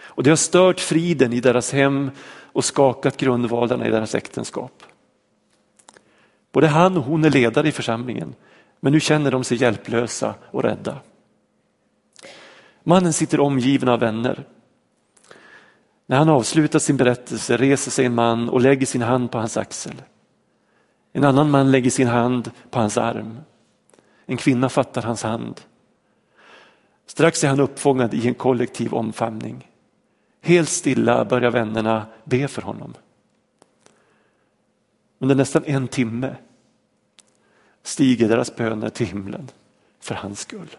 Och 0.00 0.22
det 0.22 0.30
har 0.30 0.36
stört 0.36 0.80
friden 0.80 1.32
i 1.32 1.40
deras 1.40 1.72
hem 1.72 2.10
och 2.42 2.64
skakat 2.64 3.16
grundvalarna 3.16 3.86
i 3.86 3.90
deras 3.90 4.14
äktenskap. 4.14 4.82
Både 6.52 6.66
han 6.66 6.96
och 6.96 7.04
hon 7.04 7.24
är 7.24 7.30
ledare 7.30 7.68
i 7.68 7.72
församlingen 7.72 8.34
men 8.80 8.92
nu 8.92 9.00
känner 9.00 9.30
de 9.30 9.44
sig 9.44 9.62
hjälplösa 9.62 10.34
och 10.50 10.62
rädda. 10.62 10.98
Mannen 12.82 13.12
sitter 13.12 13.40
omgiven 13.40 13.88
av 13.88 14.00
vänner. 14.00 14.44
När 16.10 16.18
han 16.18 16.28
avslutar 16.28 16.78
sin 16.78 16.96
berättelse 16.96 17.56
reser 17.56 17.90
sig 17.90 18.06
en 18.06 18.14
man 18.14 18.48
och 18.48 18.60
lägger 18.60 18.86
sin 18.86 19.02
hand 19.02 19.30
på 19.30 19.38
hans 19.38 19.56
axel. 19.56 20.02
En 21.12 21.24
annan 21.24 21.50
man 21.50 21.70
lägger 21.70 21.90
sin 21.90 22.06
hand 22.08 22.50
på 22.70 22.78
hans 22.78 22.98
arm. 22.98 23.38
En 24.26 24.36
kvinna 24.36 24.68
fattar 24.68 25.02
hans 25.02 25.22
hand. 25.22 25.60
Strax 27.06 27.44
är 27.44 27.48
han 27.48 27.60
uppfångad 27.60 28.14
i 28.14 28.28
en 28.28 28.34
kollektiv 28.34 28.94
omfamning. 28.94 29.70
Helt 30.40 30.68
stilla 30.68 31.24
börjar 31.24 31.50
vännerna 31.50 32.06
be 32.24 32.48
för 32.48 32.62
honom. 32.62 32.94
Under 35.18 35.34
nästan 35.34 35.64
en 35.64 35.88
timme 35.88 36.36
stiger 37.82 38.28
deras 38.28 38.56
böner 38.56 38.90
till 38.90 39.06
himlen 39.06 39.50
för 40.00 40.14
hans 40.14 40.40
skull. 40.40 40.76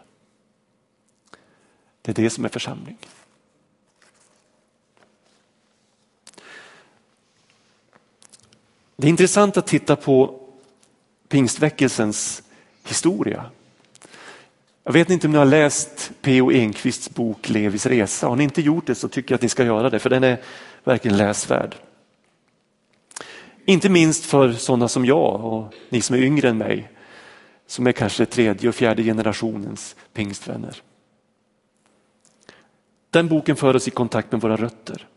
Det 2.01 2.12
är 2.12 2.24
det 2.24 2.29
som 2.29 2.45
är 2.45 2.50
församling. 2.50 2.98
Det 9.01 9.08
är 9.08 9.10
intressant 9.10 9.58
att 9.58 9.68
titta 9.68 9.96
på 9.96 10.39
pingstväckelsens 11.27 12.44
historia. 12.88 13.46
Jag 14.84 14.94
vet 14.94 15.10
inte 15.10 15.27
om 15.27 15.34
ni 15.34 15.38
har 15.39 15.46
läst 15.46 16.12
P.O. 16.22 16.51
Enquists 16.51 17.10
bok 17.10 17.50
Levis 17.50 17.86
resa. 17.86 18.27
Har 18.27 18.36
ni 18.36 18.44
inte 18.44 18.62
gjort 18.62 18.88
det 18.88 18.96
så 18.96 19.08
tycker 19.08 19.32
jag 19.32 19.38
att 19.38 19.41
ni 19.41 19.50
ska 19.50 19.65
göra 19.65 19.89
det 19.89 20.00
för 20.00 20.10
den 20.10 20.24
är 20.24 20.41
verkligen 20.84 21.18
läsvärd. 21.18 21.75
Inte 23.65 23.89
minst 23.89 24.25
för 24.25 24.53
sådana 24.53 24.88
som 24.88 25.06
jag 25.06 25.46
och 25.46 25.74
ni 25.89 26.01
som 26.01 26.15
är 26.15 26.20
yngre 26.20 26.50
än 26.50 26.58
mig, 26.58 26.91
som 27.68 27.88
är 27.88 27.91
kanske 27.91 28.25
tredje 28.25 28.70
och 28.70 28.75
fjärde 28.75 29.03
generationens 29.03 29.96
pingstvänner. 30.13 30.82
Den 33.10 33.27
boken 33.27 33.56
för 33.56 33.75
oss 33.75 33.88
i 33.88 33.91
kontakt 33.91 34.32
med 34.32 34.41
våra 34.41 34.56
rötter. 34.56 35.08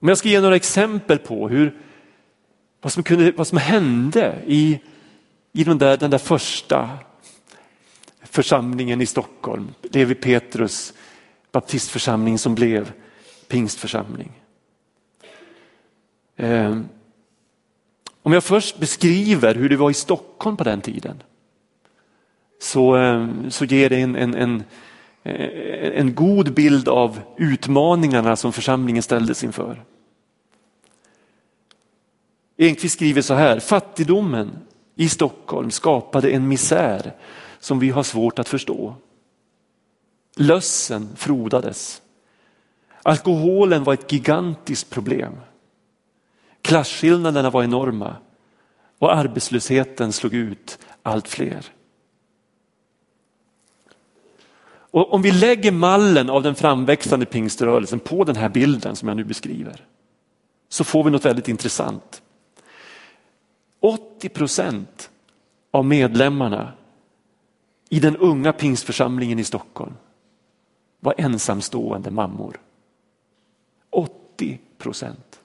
Om 0.00 0.08
jag 0.08 0.18
ska 0.18 0.28
ge 0.28 0.40
några 0.40 0.56
exempel 0.56 1.18
på 1.18 1.48
hur, 1.48 1.76
vad, 2.80 2.92
som 2.92 3.02
kunde, 3.02 3.32
vad 3.32 3.46
som 3.46 3.58
hände 3.58 4.42
i, 4.46 4.80
i 5.52 5.64
den, 5.64 5.78
där, 5.78 5.96
den 5.96 6.10
där 6.10 6.18
första 6.18 6.90
församlingen 8.22 9.00
i 9.00 9.06
Stockholm, 9.06 9.68
Levi 9.82 10.14
Petrus 10.14 10.92
baptistförsamling 11.52 12.38
som 12.38 12.54
blev 12.54 12.92
pingstförsamling. 13.48 14.32
Ehm, 16.36 16.88
om 18.22 18.32
jag 18.32 18.44
först 18.44 18.78
beskriver 18.78 19.54
hur 19.54 19.68
det 19.68 19.76
var 19.76 19.90
i 19.90 19.94
Stockholm 19.94 20.56
på 20.56 20.64
den 20.64 20.80
tiden 20.80 21.22
så, 22.60 22.94
ehm, 22.94 23.50
så 23.50 23.64
ger 23.64 23.90
det 23.90 24.00
en, 24.00 24.16
en, 24.16 24.34
en, 24.34 24.64
Eh, 25.28 26.00
en 26.00 26.14
god 26.14 26.54
bild 26.54 26.88
av 26.88 27.20
utmaningarna 27.36 28.36
som 28.36 28.52
församlingen 28.52 29.02
ställdes 29.02 29.44
inför. 29.44 29.84
Enqvist 32.56 32.94
skriver 32.94 33.22
så 33.22 33.34
här, 33.34 33.60
fattigdomen 33.60 34.50
i 34.94 35.08
Stockholm 35.08 35.70
skapade 35.70 36.30
en 36.30 36.48
misär 36.48 37.12
som 37.58 37.78
vi 37.78 37.90
har 37.90 38.02
svårt 38.02 38.38
att 38.38 38.48
förstå. 38.48 38.94
Lössen 40.36 41.08
frodades. 41.16 42.02
Alkoholen 43.02 43.84
var 43.84 43.94
ett 43.94 44.12
gigantiskt 44.12 44.90
problem. 44.90 45.32
Klasskillnaderna 46.62 47.50
var 47.50 47.64
enorma 47.64 48.16
och 48.98 49.16
arbetslösheten 49.16 50.12
slog 50.12 50.34
ut 50.34 50.78
allt 51.02 51.28
fler. 51.28 51.66
Och 54.90 55.14
om 55.14 55.22
vi 55.22 55.32
lägger 55.32 55.72
mallen 55.72 56.30
av 56.30 56.42
den 56.42 56.54
framväxande 56.54 57.26
pingströrelsen 57.26 58.00
på 58.00 58.24
den 58.24 58.36
här 58.36 58.48
bilden 58.48 58.96
som 58.96 59.08
jag 59.08 59.16
nu 59.16 59.24
beskriver 59.24 59.84
så 60.68 60.84
får 60.84 61.04
vi 61.04 61.10
något 61.10 61.24
väldigt 61.24 61.48
intressant. 61.48 62.22
80 63.80 64.28
procent 64.28 65.10
av 65.70 65.84
medlemmarna 65.84 66.72
i 67.88 68.00
den 68.00 68.16
unga 68.16 68.52
pingstförsamlingen 68.52 69.38
i 69.38 69.44
Stockholm 69.44 69.94
var 71.00 71.14
ensamstående 71.18 72.10
mammor. 72.10 72.60
80 73.90 74.58
procent. 74.78 75.40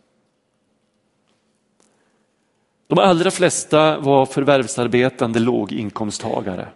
De 2.88 3.00
allra 3.00 3.32
flesta 3.32 4.00
var 4.00 4.26
förvärvsarbetande 4.26 5.40
låginkomsttagare. 5.40 6.68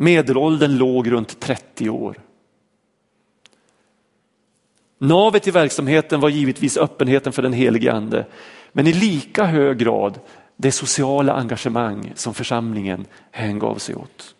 Medelåldern 0.00 0.76
låg 0.76 1.12
runt 1.12 1.40
30 1.40 1.90
år. 1.90 2.16
Navet 4.98 5.48
i 5.48 5.50
verksamheten 5.50 6.20
var 6.20 6.28
givetvis 6.28 6.76
öppenheten 6.76 7.32
för 7.32 7.42
den 7.42 7.52
helige 7.52 7.92
ande, 7.92 8.26
men 8.72 8.86
i 8.86 8.92
lika 8.92 9.44
hög 9.44 9.78
grad 9.78 10.20
det 10.56 10.72
sociala 10.72 11.32
engagemang 11.32 12.12
som 12.14 12.34
församlingen 12.34 13.06
hängav 13.30 13.74
sig 13.74 13.94
åt. 13.94 14.34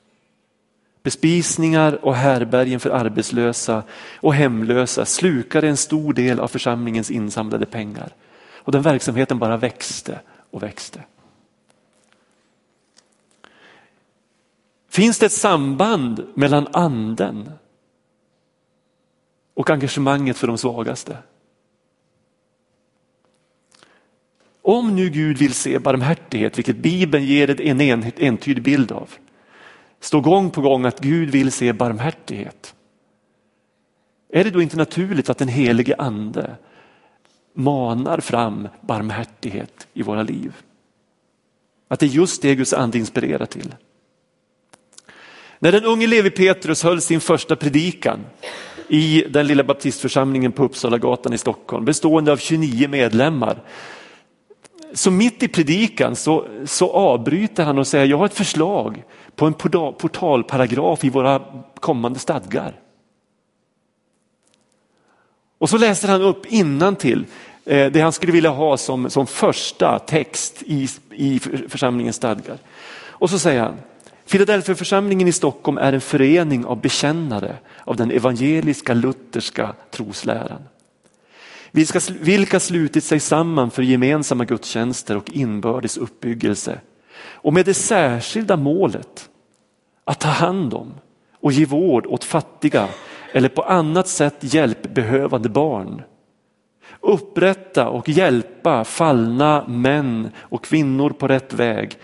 Bespisningar 1.03 2.05
och 2.05 2.15
härbergen 2.15 2.81
för 2.81 2.91
arbetslösa 2.91 3.83
och 4.21 4.35
hemlösa 4.35 5.05
slukade 5.05 5.69
en 5.69 5.77
stor 5.77 6.13
del 6.13 6.41
av 6.41 6.49
församlingens 6.49 7.11
insamlade 7.11 7.67
pengar. 7.67 8.13
Och 8.55 8.73
den 8.73 8.83
verksamheten 8.83 9.39
bara 9.39 9.57
växte 9.57 10.21
och 10.51 10.63
växte. 10.63 11.03
Finns 14.99 15.19
det 15.19 15.27
ett 15.27 15.33
samband 15.33 16.27
mellan 16.35 16.69
anden 16.73 17.51
och 19.55 19.71
engagemanget 19.71 20.37
för 20.37 20.47
de 20.47 20.59
svagaste? 20.59 21.19
Om 24.63 24.97
nu 24.97 25.11
Gud 25.11 25.39
vill 25.39 25.55
se 25.55 25.79
barmhärtighet, 25.79 26.59
vilket 26.59 26.77
Bibeln 26.77 27.25
ger 27.25 27.61
en 27.61 27.81
entydig 28.17 28.63
bild 28.63 28.93
av, 28.93 29.11
står 30.01 30.21
gång 30.21 30.51
på 30.51 30.61
gång 30.61 30.85
att 30.85 31.01
Gud 31.01 31.31
vill 31.31 31.53
se 31.53 31.73
barmhärtighet. 31.73 32.75
Är 34.29 34.45
det 34.45 34.51
då 34.51 34.63
inte 34.63 34.77
naturligt 34.77 35.31
att 35.31 35.39
den 35.39 35.49
helige 35.49 35.95
ande 35.99 36.57
manar 37.55 38.21
fram 38.21 38.69
barmhärtighet 38.81 39.87
i 39.93 40.03
våra 40.03 40.23
liv? 40.23 40.57
Att 41.89 42.01
det 42.01 42.07
är 42.07 42.11
just 42.11 42.43
det 42.43 42.55
Guds 42.55 42.73
ande 42.73 42.99
inspirerar 42.99 43.47
till. 43.47 43.75
När 45.59 45.73
den 45.73 45.85
unge 45.85 46.07
Levi 46.07 46.31
Petrus 46.31 46.83
höll 46.83 47.01
sin 47.01 47.21
första 47.21 47.57
predikan 47.57 48.19
i 48.89 49.25
den 49.31 49.47
lilla 49.47 49.65
baptistförsamlingen 49.65 50.53
på 50.53 50.65
Uppsalagatan 50.65 51.33
i 51.33 51.39
Stockholm 51.39 51.85
bestående 51.85 52.33
av 52.33 52.37
29 52.37 52.89
medlemmar 52.89 53.63
så 54.93 55.11
mitt 55.11 55.43
i 55.43 55.49
predikan 55.49 56.17
så, 56.17 56.47
så 56.65 56.93
avbryter 56.93 57.65
han 57.65 57.79
och 57.79 57.87
säger 57.87 58.07
jag 58.07 58.19
har 58.19 58.27
ett 58.27 58.35
förslag 58.35 59.05
på 59.37 59.47
en 59.47 59.55
portalparagraf 59.93 61.05
i 61.05 61.11
våra 61.11 61.43
kommande 61.81 62.19
stadgar. 62.19 62.81
Och 65.59 65.71
så 65.71 65.79
läser 65.79 66.09
han 66.09 66.23
upp 66.23 66.47
till 66.99 67.25
eh, 67.65 67.93
det 67.93 68.01
han 68.01 68.13
skulle 68.13 68.33
vilja 68.33 68.51
ha 68.51 68.77
som, 68.77 69.11
som 69.11 69.27
första 69.27 69.99
text 69.99 70.63
i, 70.67 70.89
i 71.11 71.39
församlingens 71.69 72.17
stadgar. 72.17 72.59
Och 73.07 73.31
så 73.31 73.39
säger 73.39 73.61
han, 73.61 73.77
Filadelfiaförsamlingen 74.29 75.29
i 75.29 75.33
Stockholm 75.33 75.79
är 75.79 75.93
en 75.93 76.01
förening 76.01 76.65
av 76.65 76.81
bekännare 76.81 77.57
av 77.85 77.97
den 77.97 78.11
evangeliska 78.11 78.95
lutherska 78.95 79.75
trosläran 79.91 80.63
vilka 82.21 82.61
slutit 82.61 83.05
sig 83.05 83.21
samman 83.21 83.71
för 83.71 83.83
gemensamma 83.83 84.45
gudstjänster 84.45 85.17
och 85.17 85.31
inbördes 85.31 85.97
uppbyggelse 85.97 86.81
och 87.21 87.53
med 87.53 87.67
det 87.67 87.75
särskilda 87.75 88.57
målet 88.57 89.29
att 90.05 90.21
ta 90.21 90.29
hand 90.29 90.75
om 90.75 90.95
och 91.41 91.53
ge 91.53 91.65
vård 91.65 92.07
åt 92.07 92.25
fattiga 92.25 92.89
eller 93.33 93.49
på 93.49 93.63
annat 93.63 94.09
sätt 94.09 94.37
hjälpbehövande 94.41 95.49
barn. 95.49 96.03
Upprätta 97.01 97.89
och 97.89 98.09
hjälpa 98.09 98.85
fallna 98.85 99.65
män 99.69 100.31
och 100.39 100.65
kvinnor 100.65 101.11
på 101.11 101.29
rätt 101.29 101.53
väg 101.53 101.99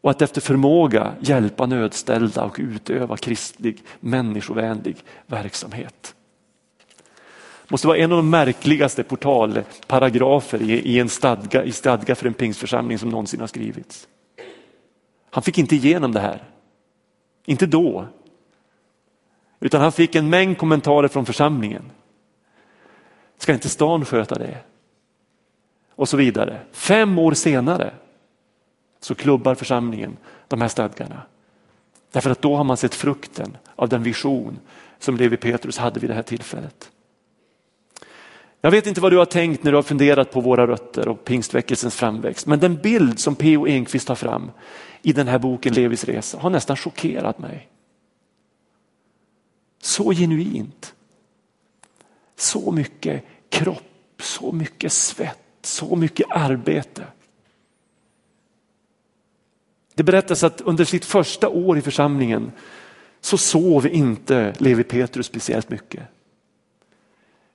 och 0.00 0.10
att 0.10 0.22
efter 0.22 0.40
förmåga 0.40 1.14
hjälpa 1.20 1.66
nödställda 1.66 2.44
och 2.44 2.56
utöva 2.58 3.16
kristlig 3.16 3.82
människovänlig 4.00 4.96
verksamhet 5.26 6.14
Det 7.62 7.70
måste 7.70 7.86
vara 7.86 7.98
en 7.98 8.12
av 8.12 8.16
de 8.16 8.30
märkligaste 8.30 9.02
portalparagrafer 9.02 10.62
i, 10.62 10.72
i 10.72 10.98
en 10.98 11.08
stadga, 11.08 11.64
i 11.64 11.72
stadga 11.72 12.14
för 12.14 12.26
en 12.26 12.34
pingstförsamling 12.34 12.98
som 12.98 13.08
någonsin 13.08 13.40
har 13.40 13.46
skrivits. 13.46 14.08
Han 15.30 15.42
fick 15.42 15.58
inte 15.58 15.76
igenom 15.76 16.12
det 16.12 16.20
här. 16.20 16.42
Inte 17.44 17.66
då. 17.66 18.06
Utan 19.60 19.80
han 19.80 19.92
fick 19.92 20.14
en 20.14 20.30
mängd 20.30 20.58
kommentarer 20.58 21.08
från 21.08 21.26
församlingen. 21.26 21.90
Ska 23.38 23.52
inte 23.52 23.68
stan 23.68 24.04
sköta 24.04 24.34
det? 24.34 24.58
Och 25.94 26.08
så 26.08 26.16
vidare. 26.16 26.60
Fem 26.72 27.18
år 27.18 27.34
senare 27.34 27.94
så 29.00 29.14
klubbar 29.14 29.54
församlingen 29.54 30.16
de 30.48 30.60
här 30.60 30.68
stadgarna. 30.68 31.22
Därför 32.12 32.30
att 32.30 32.42
då 32.42 32.56
har 32.56 32.64
man 32.64 32.76
sett 32.76 32.94
frukten 32.94 33.56
av 33.76 33.88
den 33.88 34.02
vision 34.02 34.58
som 34.98 35.16
Levi 35.16 35.36
Petrus 35.36 35.78
hade 35.78 36.00
vid 36.00 36.10
det 36.10 36.14
här 36.14 36.22
tillfället. 36.22 36.90
Jag 38.60 38.70
vet 38.70 38.86
inte 38.86 39.00
vad 39.00 39.12
du 39.12 39.18
har 39.18 39.24
tänkt 39.24 39.64
när 39.64 39.72
du 39.72 39.76
har 39.76 39.82
funderat 39.82 40.32
på 40.32 40.40
våra 40.40 40.66
rötter 40.66 41.08
och 41.08 41.24
pingstväckelsens 41.24 41.96
framväxt, 41.96 42.46
men 42.46 42.60
den 42.60 42.76
bild 42.76 43.20
som 43.20 43.34
P.O. 43.34 43.66
Enquist 43.66 44.06
tar 44.06 44.14
fram 44.14 44.50
i 45.02 45.12
den 45.12 45.28
här 45.28 45.38
boken 45.38 45.72
Levis 45.72 46.04
resa 46.04 46.38
har 46.38 46.50
nästan 46.50 46.76
chockerat 46.76 47.38
mig. 47.38 47.68
Så 49.82 50.12
genuint. 50.12 50.94
Så 52.36 52.72
mycket 52.72 53.24
kropp, 53.48 54.22
så 54.22 54.52
mycket 54.52 54.92
svett, 54.92 55.38
så 55.62 55.96
mycket 55.96 56.26
arbete. 56.30 57.06
Det 60.00 60.04
berättas 60.04 60.44
att 60.44 60.60
under 60.60 60.84
sitt 60.84 61.04
första 61.04 61.48
år 61.48 61.78
i 61.78 61.82
församlingen 61.82 62.52
så 63.20 63.38
sov 63.38 63.86
inte 63.86 64.54
Levi 64.58 64.82
Petrus 64.82 65.26
speciellt 65.26 65.70
mycket. 65.70 66.02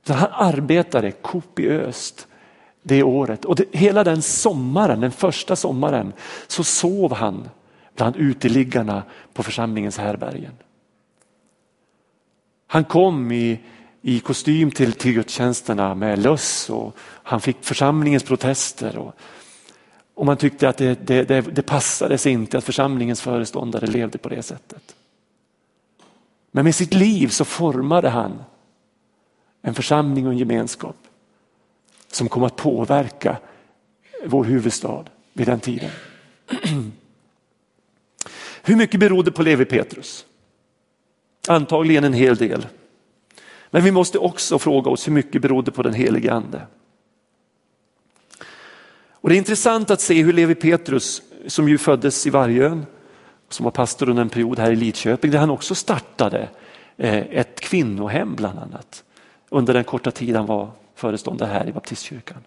Så 0.08 0.13
han 0.13 0.29
arbetade 0.31 1.12
kopiöst 1.12 2.27
det 2.84 3.03
året 3.03 3.45
och 3.45 3.55
det, 3.55 3.65
hela 3.71 4.03
den 4.03 4.21
sommaren, 4.21 4.99
den 4.99 5.12
första 5.12 5.55
sommaren, 5.55 6.13
så 6.47 6.63
sov 6.63 7.13
han 7.13 7.49
bland 7.95 8.15
uteliggarna 8.15 9.03
på 9.34 9.43
församlingens 9.43 9.97
härbergen. 9.97 10.53
Han 12.67 12.84
kom 12.84 13.31
i, 13.31 13.60
i 14.01 14.19
kostym 14.19 14.71
till, 14.71 14.93
till 14.93 15.13
gudstjänsterna 15.13 15.95
med 15.95 16.19
löss 16.19 16.69
och 16.69 16.97
han 16.99 17.41
fick 17.41 17.58
församlingens 17.62 18.23
protester. 18.23 18.97
Och, 18.97 19.15
och 20.15 20.25
man 20.25 20.38
tyckte 20.38 20.69
att 20.69 20.78
det, 20.78 21.08
det, 21.08 21.23
det, 21.23 21.41
det 21.41 21.62
passade 21.62 22.17
sig 22.17 22.32
inte 22.32 22.58
att 22.58 22.63
församlingens 22.63 23.21
föreståndare 23.21 23.88
levde 23.88 24.17
på 24.17 24.30
det 24.30 24.43
sättet. 24.43 24.95
Men 26.51 26.65
med 26.65 26.75
sitt 26.75 26.93
liv 26.93 27.28
så 27.28 27.45
formade 27.45 28.10
han 28.10 28.43
en 29.62 29.73
församling 29.73 30.25
och 30.25 30.32
en 30.32 30.38
gemenskap 30.38 30.97
som 32.12 32.30
kom 32.30 32.43
att 32.43 32.56
påverka 32.56 33.38
vår 34.25 34.43
huvudstad 34.43 35.06
vid 35.34 35.47
den 35.47 35.60
tiden. 35.60 35.89
Hur 38.63 38.75
mycket 38.75 38.99
berodde 38.99 39.32
på 39.32 39.43
Levi 39.43 39.65
Petrus? 39.65 40.25
Antagligen 41.47 42.04
en 42.04 42.13
hel 42.13 42.36
del. 42.36 42.67
Men 43.69 43.84
vi 43.84 43.91
måste 43.91 44.17
också 44.17 44.60
fråga 44.60 44.91
oss 44.91 45.08
hur 45.08 45.13
mycket 45.13 45.41
berodde 45.41 45.71
på 45.71 45.84
den 45.84 45.93
helige 45.93 46.34
ande. 46.34 46.62
Och 49.26 49.30
det 49.30 49.36
är 49.36 49.38
intressant 49.38 49.92
att 49.92 50.02
se 50.02 50.24
hur 50.24 50.34
Levi 50.34 50.56
Petrus, 50.56 51.22
som 51.48 51.70
ju 51.70 51.78
föddes 51.78 52.28
i 52.28 52.30
Vargön, 52.30 52.86
som 53.50 53.64
var 53.64 53.72
pastor 53.72 54.10
under 54.10 54.22
en 54.22 54.30
period 54.30 54.60
här 54.60 54.72
i 54.72 54.76
Lidköping, 54.76 55.32
där 55.32 55.40
han 55.40 55.50
också 55.50 55.76
startade 55.76 56.50
eh, 56.98 57.16
ett 57.16 57.60
kvinnohem 57.60 58.36
bland 58.36 58.60
annat 58.60 59.04
under 59.50 59.74
den 59.74 59.84
korta 59.84 60.12
tid 60.12 60.36
han 60.36 60.46
var 60.46 60.72
föreståndare 60.96 61.50
här 61.50 61.68
i 61.68 61.72
baptistkyrkan. 61.72 62.38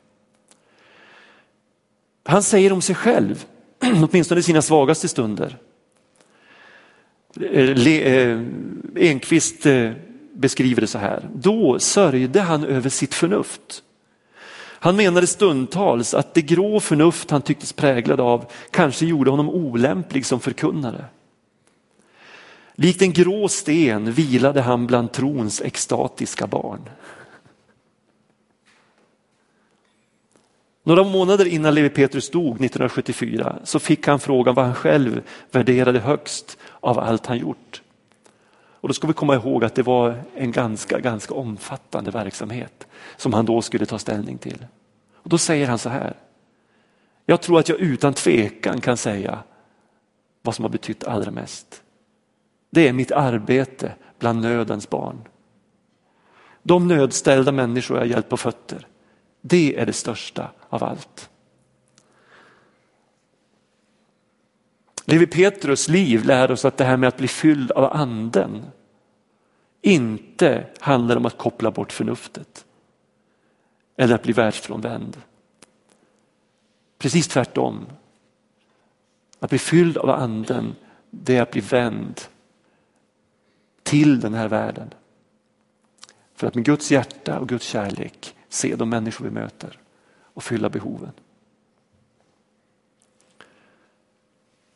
Han 2.25 2.43
säger 2.43 2.73
om 2.73 2.83
sig 2.83 2.95
själv, 2.95 3.45
åtminstone 4.11 4.41
i 4.41 4.43
sina 4.43 4.62
svagaste 4.62 5.09
stunder. 5.09 5.57
Eh, 7.41 7.69
Enquist 7.71 7.97
eh, 8.97 9.11
Enqvist 9.11 9.67
beskriver 10.33 10.81
det 10.81 10.87
så 10.87 10.99
här. 10.99 11.29
Då 11.35 11.79
sörjde 11.79 12.41
han 12.41 12.64
över 12.64 12.91
sitt 12.91 13.14
förnuft. 13.14 13.83
Han 14.81 14.97
menade 14.97 15.27
stundtals 15.27 16.14
att 16.14 16.35
det 16.35 16.43
grå 16.43 16.81
förnuft 16.81 17.31
han 17.31 17.43
tycktes 17.43 17.73
präglad 17.73 18.21
av 18.21 18.45
kanske 18.71 19.07
gjorde 19.07 19.31
honom 19.31 19.51
olämplig 19.51 20.27
som 20.27 20.41
förkunnare. 20.41 21.05
Likt 22.75 23.03
en 23.03 23.12
grå 23.12 23.49
sten 23.49 24.12
vilade 24.12 24.61
han 24.61 24.87
bland 24.87 25.12
trons 25.12 25.61
extatiska 25.61 26.47
barn. 26.47 26.88
Några 30.83 31.05
månader 31.05 31.47
innan 31.47 31.75
Levi 31.75 31.91
Petrus 31.91 32.31
dog 32.31 32.47
1974 32.47 33.59
så 33.64 33.79
fick 33.79 34.07
han 34.07 34.21
frågan 34.21 34.55
vad 34.55 34.64
han 34.64 34.75
själv 34.75 35.23
värderade 35.51 35.99
högst 35.99 36.59
av 36.81 36.99
allt 36.99 37.27
han 37.27 37.38
gjort. 37.38 37.83
Och 38.81 38.88
då 38.88 38.95
ska 38.95 39.07
vi 39.07 39.12
komma 39.12 39.35
ihåg 39.35 39.64
att 39.64 39.75
det 39.75 39.83
var 39.83 40.23
en 40.35 40.53
ganska, 40.53 41.01
ganska 41.01 41.35
omfattande 41.35 42.11
verksamhet 42.11 42.87
som 43.17 43.33
han 43.33 43.47
då 43.47 43.62
skulle 43.62 43.87
ta 43.87 43.99
ställning 43.99 44.38
till. 44.38 44.67
Och 45.14 45.29
Då 45.29 45.38
säger 45.38 45.67
han 45.67 45.79
så 45.79 45.88
här. 45.88 46.17
Jag 47.27 47.43
tror 47.43 47.59
att 47.59 47.69
jag 47.69 47.79
utan 47.79 48.14
tvekan 48.14 48.81
kan 48.81 48.97
säga 48.97 49.38
vad 50.43 50.55
som 50.55 50.62
har 50.62 50.71
betytt 50.71 51.05
allra 51.05 51.31
mest. 51.31 51.83
Det 52.71 52.88
är 52.88 52.93
mitt 52.93 53.12
arbete 53.12 53.93
bland 54.19 54.41
nödens 54.43 54.91
barn. 54.91 55.19
De 56.62 56.88
nödställda 56.88 57.53
människor 57.53 57.99
jag 57.99 58.07
hjälpt 58.07 58.29
på 58.29 58.37
fötter. 58.37 58.87
Det 59.41 59.81
är 59.81 59.87
det 59.87 59.93
största 59.93 60.51
av 60.69 60.85
allt. 60.85 61.31
Levi 65.11 65.27
Petrus 65.27 65.88
liv 65.88 66.25
lär 66.25 66.51
oss 66.51 66.64
att 66.64 66.77
det 66.77 66.85
här 66.85 66.97
med 66.97 67.09
att 67.09 67.16
bli 67.16 67.29
fylld 67.29 67.71
av 67.73 67.97
anden 67.97 68.66
inte 69.83 70.66
handlar 70.81 71.16
om 71.16 71.27
att 71.27 71.38
koppla 71.38 71.71
bort 71.71 71.92
förnuftet 71.92 72.66
eller 73.97 74.14
att 74.14 74.23
bli 74.23 74.33
världsfrånvänd. 74.33 75.16
Precis 76.99 77.29
tvärtom. 77.29 77.87
Att 79.38 79.51
bli 79.51 79.59
fylld 79.59 79.99
av 79.99 80.11
anden 80.11 80.75
det 81.11 81.37
är 81.37 81.42
att 81.42 81.51
bli 81.51 81.61
vänd 81.61 82.21
till 83.83 84.21
den 84.21 84.35
här 84.35 84.49
världen. 84.49 84.94
För 86.35 86.47
att 86.47 86.55
med 86.55 86.64
Guds 86.64 86.90
hjärta 86.90 87.38
och 87.38 87.49
Guds 87.49 87.66
kärlek 87.66 88.35
se 88.49 88.77
de 88.77 88.90
människor 88.90 89.25
vi 89.25 89.31
möter 89.31 89.79
och 90.23 90.42
fylla 90.42 90.68
behoven. 90.68 91.12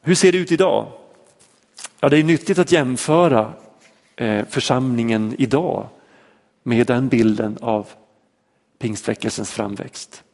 Hur 0.04 0.14
ser 0.14 0.32
det 0.32 0.38
ut 0.38 0.52
idag? 0.52 0.92
Ja, 2.00 2.08
det 2.08 2.18
är 2.18 2.24
nyttigt 2.24 2.58
att 2.58 2.72
jämföra 2.72 3.52
eh, 4.16 4.44
församlingen 4.48 5.34
idag 5.38 5.88
med 6.62 6.86
den 6.86 7.08
bilden 7.08 7.58
av 7.60 7.88
pingstväckelsens 8.78 9.50
framväxt. 9.50 10.24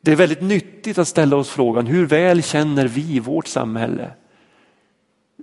Det 0.00 0.12
är 0.12 0.16
väldigt 0.16 0.42
nyttigt 0.42 0.98
att 0.98 1.08
ställa 1.08 1.36
oss 1.36 1.50
frågan 1.50 1.86
hur 1.86 2.06
väl 2.06 2.42
känner 2.42 2.88
vi 2.88 3.18
vårt 3.20 3.46
samhälle, 3.46 4.10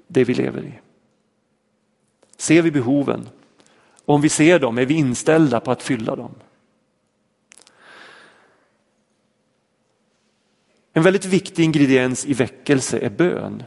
det 0.07 0.23
vi 0.23 0.33
lever 0.33 0.61
i? 0.61 0.73
Ser 2.37 2.61
vi 2.61 2.71
behoven? 2.71 3.29
Om 4.05 4.21
vi 4.21 4.29
ser 4.29 4.59
dem, 4.59 4.77
är 4.77 4.85
vi 4.85 4.93
inställda 4.93 5.59
på 5.59 5.71
att 5.71 5.83
fylla 5.83 6.15
dem? 6.15 6.31
En 10.97 11.03
väldigt 11.03 11.25
viktig 11.25 11.63
ingrediens 11.63 12.25
i 12.25 12.33
väckelse 12.33 12.99
är 12.99 13.09
bön. 13.09 13.63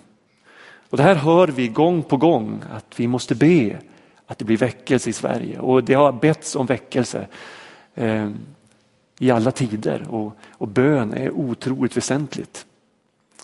Och 0.90 0.96
det 0.96 1.02
här 1.02 1.14
hör 1.14 1.48
vi 1.48 1.68
gång 1.68 2.02
på 2.02 2.16
gång 2.16 2.62
att 2.72 3.00
vi 3.00 3.06
måste 3.06 3.34
be 3.34 3.78
att 4.26 4.38
det 4.38 4.44
blir 4.44 4.56
väckelse 4.56 5.10
i 5.10 5.12
Sverige 5.12 5.58
och 5.58 5.84
det 5.84 5.94
har 5.94 6.12
betts 6.12 6.56
om 6.56 6.66
väckelse 6.66 7.26
eh, 7.94 8.30
i 9.18 9.30
alla 9.30 9.50
tider 9.50 10.06
och, 10.10 10.36
och 10.50 10.68
bön 10.68 11.14
är 11.14 11.30
otroligt 11.30 11.96
väsentligt. 11.96 12.66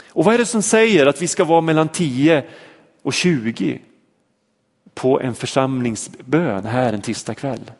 Och 0.08 0.24
vad 0.24 0.34
är 0.34 0.38
det 0.38 0.46
som 0.46 0.62
säger 0.62 1.06
att 1.06 1.22
vi 1.22 1.28
ska 1.28 1.44
vara 1.44 1.60
mellan 1.60 1.88
10 1.88 2.44
och 3.02 3.12
20 3.12 3.80
på 4.94 5.20
en 5.20 5.34
församlingsbön 5.34 6.64
här 6.64 6.92
en 6.92 7.02
tisdagkväll? 7.02 7.70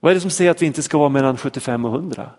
Vad 0.00 0.10
är 0.10 0.14
det 0.14 0.20
som 0.20 0.30
säger 0.30 0.50
att 0.50 0.62
vi 0.62 0.66
inte 0.66 0.82
ska 0.82 0.98
vara 0.98 1.08
mellan 1.08 1.36
75 1.36 1.84
och 1.84 1.94
100? 1.94 2.30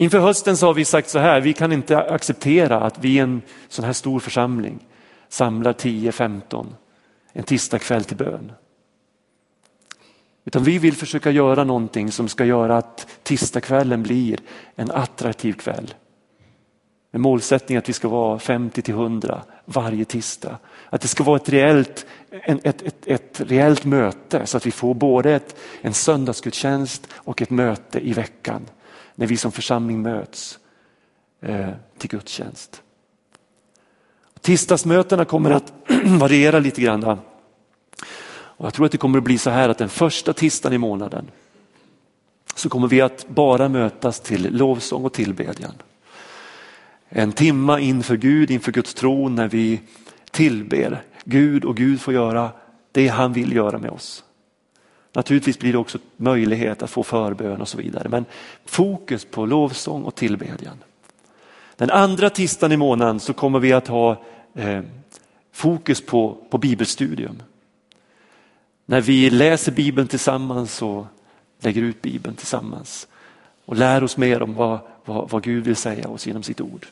Inför 0.00 0.18
hösten 0.18 0.56
så 0.56 0.66
har 0.66 0.74
vi 0.74 0.84
sagt 0.84 1.10
så 1.10 1.18
här, 1.18 1.40
vi 1.40 1.52
kan 1.52 1.72
inte 1.72 1.98
acceptera 1.98 2.80
att 2.80 2.98
vi 2.98 3.08
i 3.08 3.18
en 3.18 3.42
sån 3.68 3.84
här 3.84 3.92
stor 3.92 4.20
församling 4.20 4.86
samlar 5.28 5.72
10-15 5.72 6.66
en 7.32 7.42
tisdagkväll 7.42 8.04
till 8.04 8.16
bön. 8.16 8.52
Utan 10.44 10.64
vi 10.64 10.78
vill 10.78 10.96
försöka 10.96 11.30
göra 11.30 11.64
någonting 11.64 12.12
som 12.12 12.28
ska 12.28 12.44
göra 12.44 12.76
att 12.76 13.06
tisdagskvällen 13.22 14.02
blir 14.02 14.38
en 14.74 14.90
attraktiv 14.90 15.52
kväll. 15.52 15.94
Med 17.10 17.20
målsättning 17.20 17.78
att 17.78 17.88
vi 17.88 17.92
ska 17.92 18.08
vara 18.08 18.38
50 18.38 18.82
till 18.82 18.94
100 18.94 19.42
varje 19.64 20.04
tisdag. 20.04 20.58
Att 20.90 21.00
det 21.00 21.08
ska 21.08 21.24
vara 21.24 21.36
ett 21.36 21.48
reellt, 21.48 22.06
ett, 22.30 22.66
ett, 22.66 22.82
ett, 22.82 23.06
ett 23.06 23.40
reellt 23.40 23.84
möte 23.84 24.46
så 24.46 24.56
att 24.56 24.66
vi 24.66 24.70
får 24.70 24.94
både 24.94 25.34
ett, 25.34 25.56
en 25.80 25.94
söndagsgudstjänst 25.94 27.08
och 27.14 27.42
ett 27.42 27.50
möte 27.50 27.98
i 28.08 28.12
veckan 28.12 28.66
när 29.18 29.26
vi 29.26 29.36
som 29.36 29.52
församling 29.52 30.02
möts 30.02 30.58
eh, 31.40 31.68
till 31.98 32.10
gudstjänst. 32.10 32.82
Tisdagsmötena 34.40 35.24
kommer 35.24 35.50
att 35.50 35.72
variera 36.04 36.58
lite 36.58 36.80
grann. 36.80 37.04
Och 37.04 38.66
jag 38.66 38.74
tror 38.74 38.86
att 38.86 38.92
det 38.92 38.98
kommer 38.98 39.18
att 39.18 39.24
bli 39.24 39.38
så 39.38 39.50
här 39.50 39.68
att 39.68 39.78
den 39.78 39.88
första 39.88 40.32
tisdagen 40.32 40.74
i 40.74 40.78
månaden 40.78 41.30
så 42.54 42.68
kommer 42.68 42.88
vi 42.88 43.00
att 43.00 43.28
bara 43.28 43.68
mötas 43.68 44.20
till 44.20 44.56
lovsång 44.56 45.04
och 45.04 45.12
tillbedjan. 45.12 45.74
En 47.08 47.32
timma 47.32 47.80
inför 47.80 48.16
Gud, 48.16 48.50
inför 48.50 48.72
Guds 48.72 48.94
tron 48.94 49.34
när 49.34 49.48
vi 49.48 49.80
tillber 50.30 51.02
Gud 51.24 51.64
och 51.64 51.76
Gud 51.76 52.00
får 52.00 52.14
göra 52.14 52.50
det 52.92 53.08
han 53.08 53.32
vill 53.32 53.52
göra 53.52 53.78
med 53.78 53.90
oss. 53.90 54.24
Naturligtvis 55.12 55.58
blir 55.58 55.72
det 55.72 55.78
också 55.78 55.98
möjlighet 56.16 56.82
att 56.82 56.90
få 56.90 57.02
förbön 57.02 57.60
och 57.60 57.68
så 57.68 57.78
vidare. 57.78 58.08
Men 58.08 58.24
fokus 58.64 59.24
på 59.24 59.46
lovsång 59.46 60.02
och 60.02 60.14
tillbedjan. 60.14 60.78
Den 61.76 61.90
andra 61.90 62.30
tisdagen 62.30 62.72
i 62.72 62.76
månaden 62.76 63.20
så 63.20 63.32
kommer 63.32 63.58
vi 63.58 63.72
att 63.72 63.88
ha 63.88 64.22
eh, 64.54 64.82
fokus 65.52 66.06
på, 66.06 66.36
på 66.50 66.58
bibelstudium. 66.58 67.42
När 68.86 69.00
vi 69.00 69.30
läser 69.30 69.72
bibeln 69.72 70.08
tillsammans 70.08 70.82
och 70.82 71.06
lägger 71.60 71.82
ut 71.82 72.02
bibeln 72.02 72.36
tillsammans 72.36 73.08
och 73.64 73.76
lär 73.76 74.04
oss 74.04 74.16
mer 74.16 74.42
om 74.42 74.54
vad, 74.54 74.78
vad, 75.04 75.30
vad 75.30 75.42
Gud 75.42 75.64
vill 75.64 75.76
säga 75.76 76.08
oss 76.08 76.26
genom 76.26 76.42
sitt 76.42 76.60
ord. 76.60 76.86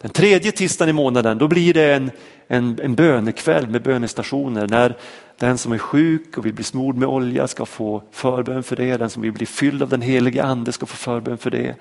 Den 0.00 0.10
tredje 0.10 0.52
tisdagen 0.52 0.90
i 0.90 0.92
månaden 0.92 1.38
då 1.38 1.48
blir 1.48 1.74
det 1.74 1.94
en, 1.94 2.10
en, 2.46 2.78
en 2.82 2.94
bönekväll 2.94 3.68
med 3.68 3.82
bönestationer 3.82 4.68
när 4.68 4.96
den 5.38 5.58
som 5.58 5.72
är 5.72 5.78
sjuk 5.78 6.38
och 6.38 6.46
vill 6.46 6.54
bli 6.54 6.64
smord 6.64 6.96
med 6.96 7.08
olja 7.08 7.48
ska 7.48 7.66
få 7.66 8.02
förbön 8.10 8.62
för 8.62 8.76
det. 8.76 8.96
Den 8.96 9.10
som 9.10 9.22
vill 9.22 9.32
bli 9.32 9.46
fylld 9.46 9.82
av 9.82 9.88
den 9.88 10.02
helige 10.02 10.44
ande 10.44 10.72
ska 10.72 10.86
få 10.86 10.96
förbön 10.96 11.38
för 11.38 11.50
det. 11.50 11.74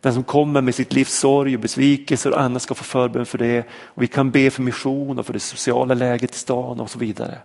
Den 0.00 0.14
som 0.14 0.24
kommer 0.24 0.60
med 0.60 0.74
sitt 0.74 0.92
livs 0.92 1.18
sorg 1.18 1.54
och 1.54 1.60
besvikelse 1.60 2.30
och 2.30 2.40
annat 2.40 2.62
ska 2.62 2.74
få 2.74 2.84
förbön 2.84 3.26
för 3.26 3.38
det. 3.38 3.66
Och 3.70 4.02
vi 4.02 4.06
kan 4.06 4.30
be 4.30 4.50
för 4.50 4.62
mission 4.62 5.18
och 5.18 5.26
för 5.26 5.32
det 5.32 5.40
sociala 5.40 5.94
läget 5.94 6.34
i 6.34 6.38
stan 6.38 6.80
och 6.80 6.90
så 6.90 6.98
vidare. 6.98 7.38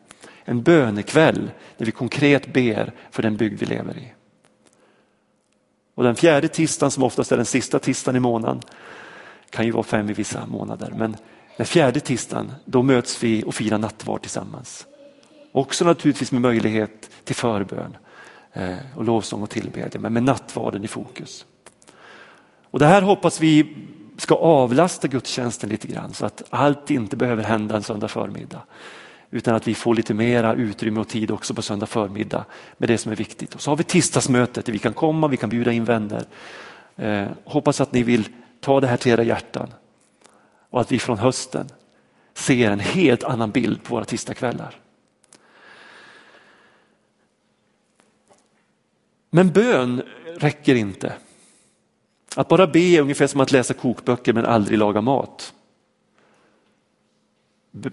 En 0.46 0.62
bönekväll 0.64 1.52
där 1.78 1.86
vi 1.86 1.92
konkret 1.92 2.54
ber 2.54 2.92
för 3.12 3.22
den 3.22 3.38
bygd 3.38 3.60
vi 3.60 3.66
lever 3.66 3.98
i. 3.98 4.14
Och 5.96 6.04
den 6.04 6.16
fjärde 6.16 6.48
tisdagen 6.48 6.92
som 6.92 7.04
oftast 7.04 7.32
är 7.32 7.38
den 7.38 7.46
sista 7.46 7.80
tisdagen 7.80 8.16
i 8.16 8.20
månaden, 8.20 8.62
kan 9.50 9.66
ju 9.66 9.72
vara 9.72 9.84
fem 9.84 10.10
i 10.10 10.14
vissa 10.14 10.46
månader, 10.46 10.94
men 10.98 11.16
den 11.58 11.66
fjärde 11.66 12.00
tisdagen 12.00 12.52
då 12.66 12.84
möts 12.84 13.24
vi 13.24 13.44
och 13.44 13.56
firar 13.56 13.78
nattvard 13.78 14.22
tillsammans. 14.22 14.88
Också 15.52 15.86
naturligtvis 15.86 16.32
med 16.32 16.42
möjlighet 16.42 17.10
till 17.24 17.36
förbön 17.36 17.98
eh, 18.54 18.78
och 18.96 19.04
lovsång 19.04 19.42
och 19.42 19.50
tillbedjan, 19.50 20.02
men 20.02 20.14
med 20.14 20.24
nattvarden 20.24 20.84
i 20.84 20.88
fokus. 20.88 21.46
Och 22.72 22.80
Det 22.80 22.86
här 22.86 23.02
hoppas 23.02 23.42
vi 23.42 23.76
ska 24.18 24.36
avlasta 24.36 25.08
gudstjänsten 25.08 25.70
lite 25.70 25.88
grann 25.88 26.14
så 26.14 26.26
att 26.26 26.44
allt 26.50 26.92
inte 26.92 27.18
behöver 27.18 27.44
hända 27.44 27.76
en 27.76 27.84
söndag 27.84 28.08
förmiddag. 28.08 28.62
Utan 29.32 29.56
att 29.56 29.68
vi 29.68 29.76
får 29.76 29.96
lite 29.96 30.14
mera 30.14 30.54
utrymme 30.54 31.00
och 31.00 31.08
tid 31.08 31.32
också 31.32 31.54
på 31.54 31.62
söndag 31.62 31.86
förmiddag 31.86 32.46
med 32.78 32.90
det 32.90 32.98
som 32.98 33.12
är 33.12 33.16
viktigt. 33.16 33.56
Och 33.56 33.62
så 33.62 33.72
har 33.72 33.76
vi 33.76 33.84
tisdagsmötet 33.84 34.66
där 34.66 34.74
vi 34.74 34.80
kan 34.80 34.94
komma, 34.94 35.28
vi 35.28 35.38
kan 35.38 35.50
bjuda 35.50 35.72
in 35.72 35.86
vänner. 35.86 36.24
Eh, 36.96 37.28
hoppas 37.44 37.82
att 37.82 37.94
ni 37.94 38.04
vill 38.04 38.28
ta 38.60 38.80
det 38.80 38.88
här 38.88 38.98
till 38.98 39.12
era 39.12 39.24
hjärtan. 39.24 39.74
Och 40.70 40.82
att 40.82 40.92
vi 40.92 41.00
från 41.00 41.18
hösten 41.18 41.70
ser 42.34 42.72
en 42.72 42.80
helt 42.80 43.24
annan 43.24 43.52
bild 43.52 43.84
på 43.84 43.96
våra 43.96 44.06
tisdagskvällar. 44.06 44.76
Men 49.30 49.52
bön 49.52 50.02
räcker 50.38 50.76
inte. 50.76 51.14
Att 52.36 52.48
bara 52.48 52.68
be 52.68 52.80
är 52.80 53.02
ungefär 53.02 53.28
som 53.28 53.40
att 53.40 53.52
läsa 53.52 53.74
kokböcker 53.74 54.34
men 54.34 54.46
aldrig 54.46 54.80
laga 54.80 55.02
mat. 55.02 55.54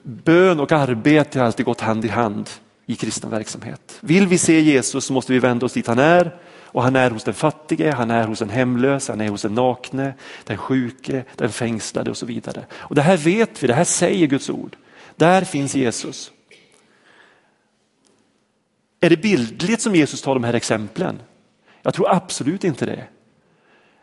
Bön 0.03 0.61
och 0.61 0.73
arbete 0.73 1.39
har 1.39 1.47
alltid 1.47 1.67
gått 1.67 1.81
hand 1.81 2.05
i 2.05 2.09
hand 2.09 2.51
i 2.87 2.95
kristen 2.95 3.31
verksamhet. 3.31 3.99
Vill 4.01 4.27
vi 4.27 4.39
se 4.39 4.61
Jesus 4.61 5.05
så 5.05 5.13
måste 5.13 5.33
vi 5.33 5.39
vända 5.39 5.67
oss 5.67 5.73
dit 5.73 5.87
han 5.87 5.99
är 5.99 6.39
och 6.67 6.83
han 6.83 6.97
är 6.97 7.11
hos 7.11 7.25
den 7.25 7.35
fattige, 7.35 7.93
han 7.97 8.11
är 8.11 8.27
hos 8.27 8.39
den 8.39 8.51
hemlösa, 8.51 9.13
han 9.13 9.21
är 9.21 9.29
hos 9.29 9.43
den 9.43 9.55
nakne, 9.55 10.15
den 10.45 10.57
sjuke, 10.57 11.25
den 11.37 11.53
fängslade 11.53 12.11
och 12.11 12.17
så 12.17 12.27
vidare. 12.27 12.65
Och 12.73 12.95
Det 12.95 13.03
här 13.03 13.17
vet 13.17 13.63
vi, 13.63 13.67
det 13.67 13.75
här 13.75 13.85
säger 13.85 14.27
Guds 14.27 14.51
ord. 14.51 14.77
Där 15.17 15.45
finns 15.45 15.75
Jesus. 15.75 16.33
Är 19.01 19.11
det 19.11 19.17
bildligt 19.17 19.83
som 19.83 19.95
Jesus 19.95 20.23
tar 20.23 20.35
de 20.35 20.45
här 20.45 20.55
exemplen? 20.55 21.23
Jag 21.83 21.95
tror 21.95 22.11
absolut 22.11 22.65
inte 22.65 22.87
det. 22.87 23.05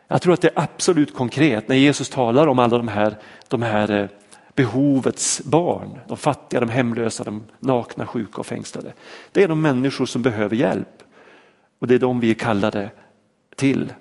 Jag 0.08 0.22
tror 0.22 0.34
att 0.34 0.40
det 0.40 0.48
är 0.48 0.62
absolut 0.62 1.14
konkret 1.14 1.68
när 1.68 1.76
Jesus 1.76 2.08
talar 2.08 2.46
om 2.46 2.58
alla 2.58 2.76
de 2.76 2.88
här, 2.88 3.18
de 3.48 3.62
här 3.62 3.90
eh, 3.90 4.08
behovets 4.54 5.42
barn, 5.44 5.98
de 6.08 6.16
fattiga, 6.16 6.60
de 6.60 6.68
hemlösa, 6.68 7.24
de 7.24 7.44
nakna, 7.58 8.06
sjuka 8.06 8.40
och 8.40 8.46
fängslade. 8.46 8.92
Det 9.32 9.42
är 9.42 9.48
de 9.48 9.60
människor 9.60 10.06
som 10.06 10.22
behöver 10.22 10.56
hjälp 10.56 11.03
och 11.84 11.88
det 11.88 11.94
är 11.94 11.98
de 11.98 12.20
vi 12.20 12.30
är 12.30 12.34
kallade 12.34 12.90
till. 13.56 13.92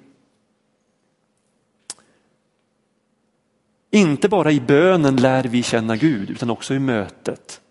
Inte 3.91 4.29
bara 4.29 4.51
i 4.51 4.59
bönen 4.59 5.15
lär 5.15 5.43
vi 5.43 5.63
känna 5.63 5.95
Gud 5.95 6.29
utan 6.29 6.49
också 6.49 6.73
i 6.73 6.79
mötet 6.79 7.61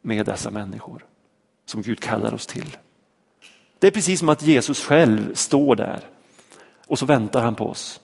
med 0.00 0.26
dessa 0.26 0.50
människor 0.50 1.04
som 1.66 1.82
Gud 1.82 2.00
kallar 2.00 2.34
oss 2.34 2.46
till. 2.46 2.76
Det 3.78 3.86
är 3.86 3.90
precis 3.90 4.18
som 4.18 4.28
att 4.28 4.42
Jesus 4.42 4.84
själv 4.84 5.34
står 5.34 5.76
där 5.76 6.00
och 6.86 6.98
så 6.98 7.06
väntar 7.06 7.42
han 7.42 7.54
på 7.54 7.66
oss. 7.66 8.00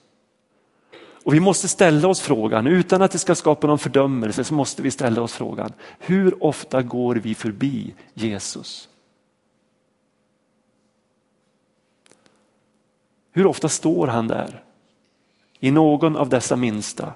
Och 1.23 1.33
vi 1.33 1.39
måste 1.39 1.67
ställa 1.67 2.07
oss 2.07 2.21
frågan, 2.21 2.67
utan 2.67 3.01
att 3.01 3.11
det 3.11 3.19
ska 3.19 3.35
skapa 3.35 3.67
någon 3.67 3.79
fördömelse, 3.79 4.43
så 4.43 4.53
måste 4.53 4.81
vi 4.81 4.91
ställa 4.91 5.21
oss 5.21 5.33
frågan, 5.33 5.73
hur 5.99 6.43
ofta 6.43 6.81
går 6.81 7.15
vi 7.15 7.35
förbi 7.35 7.93
Jesus? 8.13 8.88
Hur 13.31 13.45
ofta 13.45 13.69
står 13.69 14.07
han 14.07 14.27
där 14.27 14.63
i 15.59 15.71
någon 15.71 16.15
av 16.15 16.29
dessa 16.29 16.55
minsta 16.55 17.13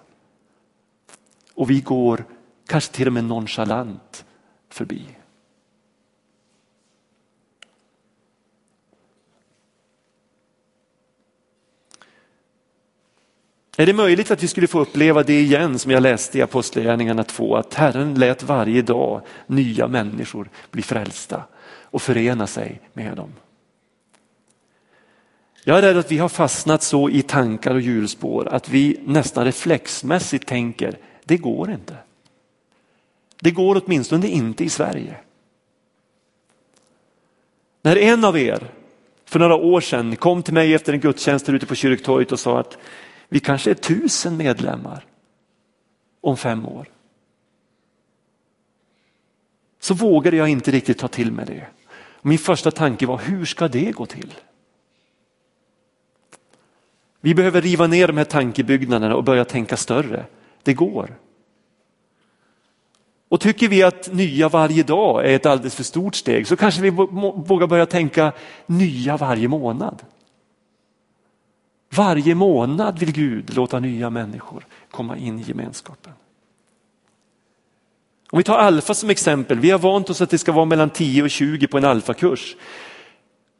och 1.55 1.69
vi 1.69 1.79
går 1.79 2.25
kanske 2.67 2.93
till 2.93 3.07
och 3.07 3.13
med 3.13 3.23
nonchalant 3.23 4.25
förbi? 4.69 5.05
Är 13.77 13.85
det 13.85 13.93
möjligt 13.93 14.31
att 14.31 14.43
vi 14.43 14.47
skulle 14.47 14.67
få 14.67 14.79
uppleva 14.79 15.23
det 15.23 15.41
igen 15.41 15.79
som 15.79 15.91
jag 15.91 16.03
läste 16.03 16.37
i 16.37 16.41
Apostlagärningarna 16.41 17.23
2, 17.23 17.55
att 17.55 17.73
Herren 17.73 18.13
lät 18.13 18.43
varje 18.43 18.81
dag 18.81 19.21
nya 19.47 19.87
människor 19.87 20.49
bli 20.71 20.81
frälsta 20.81 21.43
och 21.81 22.01
förena 22.01 22.47
sig 22.47 22.81
med 22.93 23.17
dem. 23.17 23.33
Jag 25.63 25.77
är 25.77 25.81
rädd 25.81 25.97
att 25.97 26.11
vi 26.11 26.17
har 26.17 26.29
fastnat 26.29 26.83
så 26.83 27.09
i 27.09 27.21
tankar 27.21 27.73
och 27.73 27.81
hjulspår 27.81 28.47
att 28.47 28.69
vi 28.69 28.99
nästan 29.05 29.45
reflexmässigt 29.45 30.47
tänker, 30.47 30.97
det 31.23 31.37
går 31.37 31.71
inte. 31.71 31.97
Det 33.41 33.51
går 33.51 33.81
åtminstone 33.85 34.27
inte 34.27 34.63
i 34.63 34.69
Sverige. 34.69 35.15
När 37.81 37.95
en 37.95 38.25
av 38.25 38.37
er 38.37 38.71
för 39.25 39.39
några 39.39 39.55
år 39.55 39.81
sedan 39.81 40.15
kom 40.15 40.43
till 40.43 40.53
mig 40.53 40.73
efter 40.73 40.93
en 40.93 40.99
gudstjänst 40.99 41.49
ute 41.49 41.65
på 41.65 41.75
kyrktorget 41.75 42.31
och 42.31 42.39
sa 42.39 42.59
att 42.59 42.77
vi 43.29 43.39
kanske 43.39 43.69
är 43.69 43.75
tusen 43.75 44.37
medlemmar 44.37 45.05
om 46.21 46.37
fem 46.37 46.65
år. 46.65 46.87
Så 49.79 49.93
vågade 49.93 50.37
jag 50.37 50.49
inte 50.49 50.71
riktigt 50.71 50.97
ta 50.97 51.07
till 51.07 51.31
mig 51.31 51.45
det. 51.45 51.67
Min 52.21 52.37
första 52.37 52.71
tanke 52.71 53.05
var, 53.05 53.17
hur 53.17 53.45
ska 53.45 53.67
det 53.67 53.91
gå 53.91 54.05
till? 54.05 54.33
Vi 57.23 57.35
behöver 57.35 57.61
riva 57.61 57.87
ner 57.87 58.07
de 58.07 58.17
här 58.17 58.25
tankebyggnaderna 58.25 59.15
och 59.15 59.23
börja 59.23 59.45
tänka 59.45 59.77
större. 59.77 60.25
Det 60.63 60.73
går. 60.73 61.15
Och 63.29 63.39
tycker 63.39 63.67
vi 63.67 63.83
att 63.83 64.13
nya 64.13 64.49
varje 64.49 64.83
dag 64.83 65.25
är 65.25 65.35
ett 65.35 65.45
alldeles 65.45 65.75
för 65.75 65.83
stort 65.83 66.15
steg 66.15 66.47
så 66.47 66.55
kanske 66.55 66.81
vi 66.81 66.89
vågar 66.89 67.67
börja 67.67 67.85
tänka 67.85 68.31
nya 68.65 69.17
varje 69.17 69.47
månad. 69.47 70.01
Varje 71.89 72.35
månad 72.35 72.99
vill 72.99 73.11
Gud 73.11 73.55
låta 73.55 73.79
nya 73.79 74.09
människor 74.09 74.65
komma 74.91 75.17
in 75.17 75.39
i 75.39 75.43
gemenskapen. 75.43 76.13
Om 78.31 78.37
vi 78.37 78.43
tar 78.43 78.57
alfa 78.57 78.93
som 78.93 79.09
exempel, 79.09 79.59
vi 79.59 79.71
har 79.71 79.79
vant 79.79 80.09
oss 80.09 80.21
att 80.21 80.29
det 80.29 80.37
ska 80.37 80.51
vara 80.51 80.65
mellan 80.65 80.89
10 80.89 81.23
och 81.23 81.29
20 81.29 81.67
på 81.67 81.77
en 81.77 81.85
alfakurs. 81.85 82.55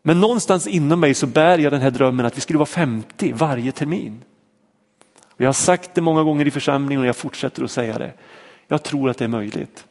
Men 0.06 0.20
någonstans 0.20 0.68
inom 0.68 1.00
mig 1.00 1.14
så 1.14 1.28
bär 1.28 1.58
jag 1.58 1.74
den 1.74 1.82
här 1.82 1.92
drömmen 1.92 2.26
att 2.26 2.38
vi 2.38 2.42
skulle 2.42 2.60
vara 2.60 2.66
50 2.66 3.34
varje 3.34 3.72
termin. 3.72 4.24
Och 5.24 5.42
jag 5.42 5.48
har 5.48 5.54
sagt 5.54 5.96
det 5.96 6.02
många 6.02 6.24
gånger 6.24 6.48
i 6.48 6.52
församlingen 6.52 7.02
och 7.02 7.08
jag 7.08 7.16
fortsätter 7.16 7.64
att 7.64 7.72
säga 7.72 7.98
det. 7.98 8.14
Jag 8.68 8.84
tror 8.84 9.10
att 9.10 9.18
det 9.18 9.24
är 9.24 9.30
möjligt. 9.30 9.86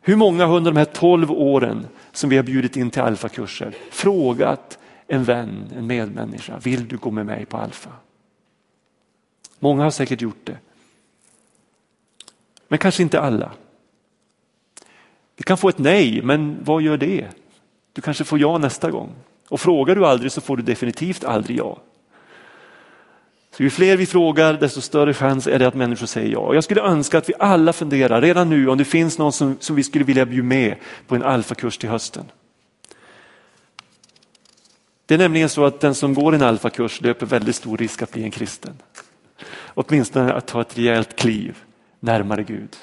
Hur 0.00 0.16
många 0.16 0.46
har 0.46 0.56
under 0.56 0.70
de 0.72 0.78
här 0.78 0.84
12 0.84 1.30
åren 1.30 1.86
som 2.12 2.30
vi 2.30 2.36
har 2.36 2.44
bjudit 2.44 2.76
in 2.76 2.90
till 2.90 3.02
alfakurser 3.02 3.74
frågat 3.90 4.78
en 5.06 5.24
vän, 5.24 5.72
en 5.76 5.86
medmänniska. 5.86 6.58
Vill 6.58 6.88
du 6.88 6.96
gå 6.96 7.10
med 7.10 7.26
mig 7.26 7.46
på 7.46 7.56
Alfa? 7.56 7.90
Många 9.58 9.82
har 9.82 9.90
säkert 9.90 10.20
gjort 10.20 10.44
det. 10.44 10.58
Men 12.68 12.78
kanske 12.78 13.02
inte 13.02 13.20
alla. 13.20 13.52
Vi 15.36 15.42
kan 15.42 15.56
få 15.56 15.68
ett 15.68 15.78
nej, 15.78 16.22
men 16.22 16.58
vad 16.64 16.82
gör 16.82 16.96
det? 16.96 17.28
Du 17.92 18.02
kanske 18.02 18.24
får 18.24 18.38
ja 18.38 18.58
nästa 18.58 18.90
gång. 18.90 19.14
Och 19.48 19.60
frågar 19.60 19.94
du 19.94 20.06
aldrig 20.06 20.32
så 20.32 20.40
får 20.40 20.56
du 20.56 20.62
definitivt 20.62 21.24
aldrig 21.24 21.58
ja. 21.58 21.78
Så 23.56 23.62
ju 23.62 23.70
fler 23.70 23.96
vi 23.96 24.06
frågar 24.06 24.54
desto 24.54 24.80
större 24.80 25.14
chans 25.14 25.46
är 25.46 25.58
det 25.58 25.66
att 25.66 25.74
människor 25.74 26.06
säger 26.06 26.32
ja. 26.32 26.38
Och 26.38 26.56
jag 26.56 26.64
skulle 26.64 26.80
önska 26.80 27.18
att 27.18 27.28
vi 27.28 27.34
alla 27.38 27.72
funderar 27.72 28.20
redan 28.20 28.50
nu 28.50 28.68
om 28.68 28.78
det 28.78 28.84
finns 28.84 29.18
någon 29.18 29.32
som, 29.32 29.56
som 29.60 29.76
vi 29.76 29.82
skulle 29.82 30.04
vilja 30.04 30.26
bjuda 30.26 30.46
med 30.46 30.76
på 31.06 31.14
en 31.14 31.22
alfakurs 31.22 31.78
till 31.78 31.88
hösten. 31.88 32.24
Det 35.06 35.14
är 35.14 35.18
nämligen 35.18 35.48
så 35.48 35.64
att 35.64 35.80
den 35.80 35.94
som 35.94 36.14
går 36.14 36.34
en 36.34 36.42
alfakurs 36.42 37.00
löper 37.00 37.26
väldigt 37.26 37.56
stor 37.56 37.76
risk 37.76 38.02
att 38.02 38.12
bli 38.12 38.22
en 38.22 38.30
kristen. 38.30 38.74
Åtminstone 39.74 40.32
att 40.32 40.46
ta 40.46 40.60
ett 40.60 40.78
rejält 40.78 41.16
kliv 41.16 41.58
närmare 42.00 42.42
Gud. 42.42 42.76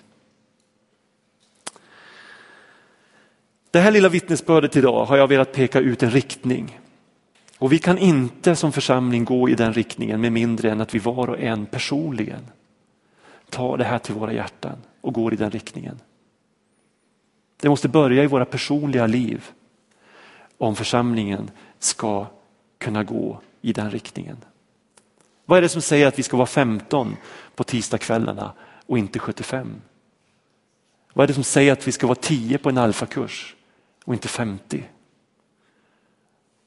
Det 3.71 3.79
här 3.79 3.91
lilla 3.91 4.09
vittnesbördet 4.09 4.75
idag 4.75 5.05
har 5.05 5.17
jag 5.17 5.27
velat 5.27 5.53
peka 5.53 5.79
ut 5.79 6.03
en 6.03 6.11
riktning. 6.11 6.79
Och 7.57 7.71
vi 7.71 7.79
kan 7.79 7.97
inte 7.97 8.55
som 8.55 8.71
församling 8.71 9.25
gå 9.25 9.49
i 9.49 9.55
den 9.55 9.73
riktningen 9.73 10.21
med 10.21 10.31
mindre 10.31 10.71
än 10.71 10.81
att 10.81 10.95
vi 10.95 10.99
var 10.99 11.29
och 11.29 11.39
en 11.39 11.65
personligen 11.65 12.47
tar 13.49 13.77
det 13.77 13.83
här 13.83 13.99
till 13.99 14.13
våra 14.13 14.33
hjärtan 14.33 14.77
och 15.01 15.13
går 15.13 15.33
i 15.33 15.37
den 15.37 15.51
riktningen. 15.51 15.99
Det 17.61 17.69
måste 17.69 17.87
börja 17.87 18.23
i 18.23 18.27
våra 18.27 18.45
personliga 18.45 19.07
liv 19.07 19.49
om 20.57 20.75
församlingen 20.75 21.51
ska 21.79 22.27
kunna 22.77 23.03
gå 23.03 23.41
i 23.61 23.73
den 23.73 23.91
riktningen. 23.91 24.37
Vad 25.45 25.57
är 25.57 25.61
det 25.61 25.69
som 25.69 25.81
säger 25.81 26.07
att 26.07 26.19
vi 26.19 26.23
ska 26.23 26.37
vara 26.37 26.47
15 26.47 27.15
på 27.55 27.63
tisdagskvällarna 27.63 28.53
och 28.85 28.97
inte 28.97 29.19
75? 29.19 29.81
Vad 31.13 31.23
är 31.23 31.27
det 31.27 31.33
som 31.33 31.43
säger 31.43 31.73
att 31.73 31.87
vi 31.87 31.91
ska 31.91 32.07
vara 32.07 32.15
10 32.15 32.57
på 32.57 32.69
en 32.69 32.77
alfakurs 32.77 33.55
och 34.09 34.15
inte 34.15 34.27
50? 34.27 34.83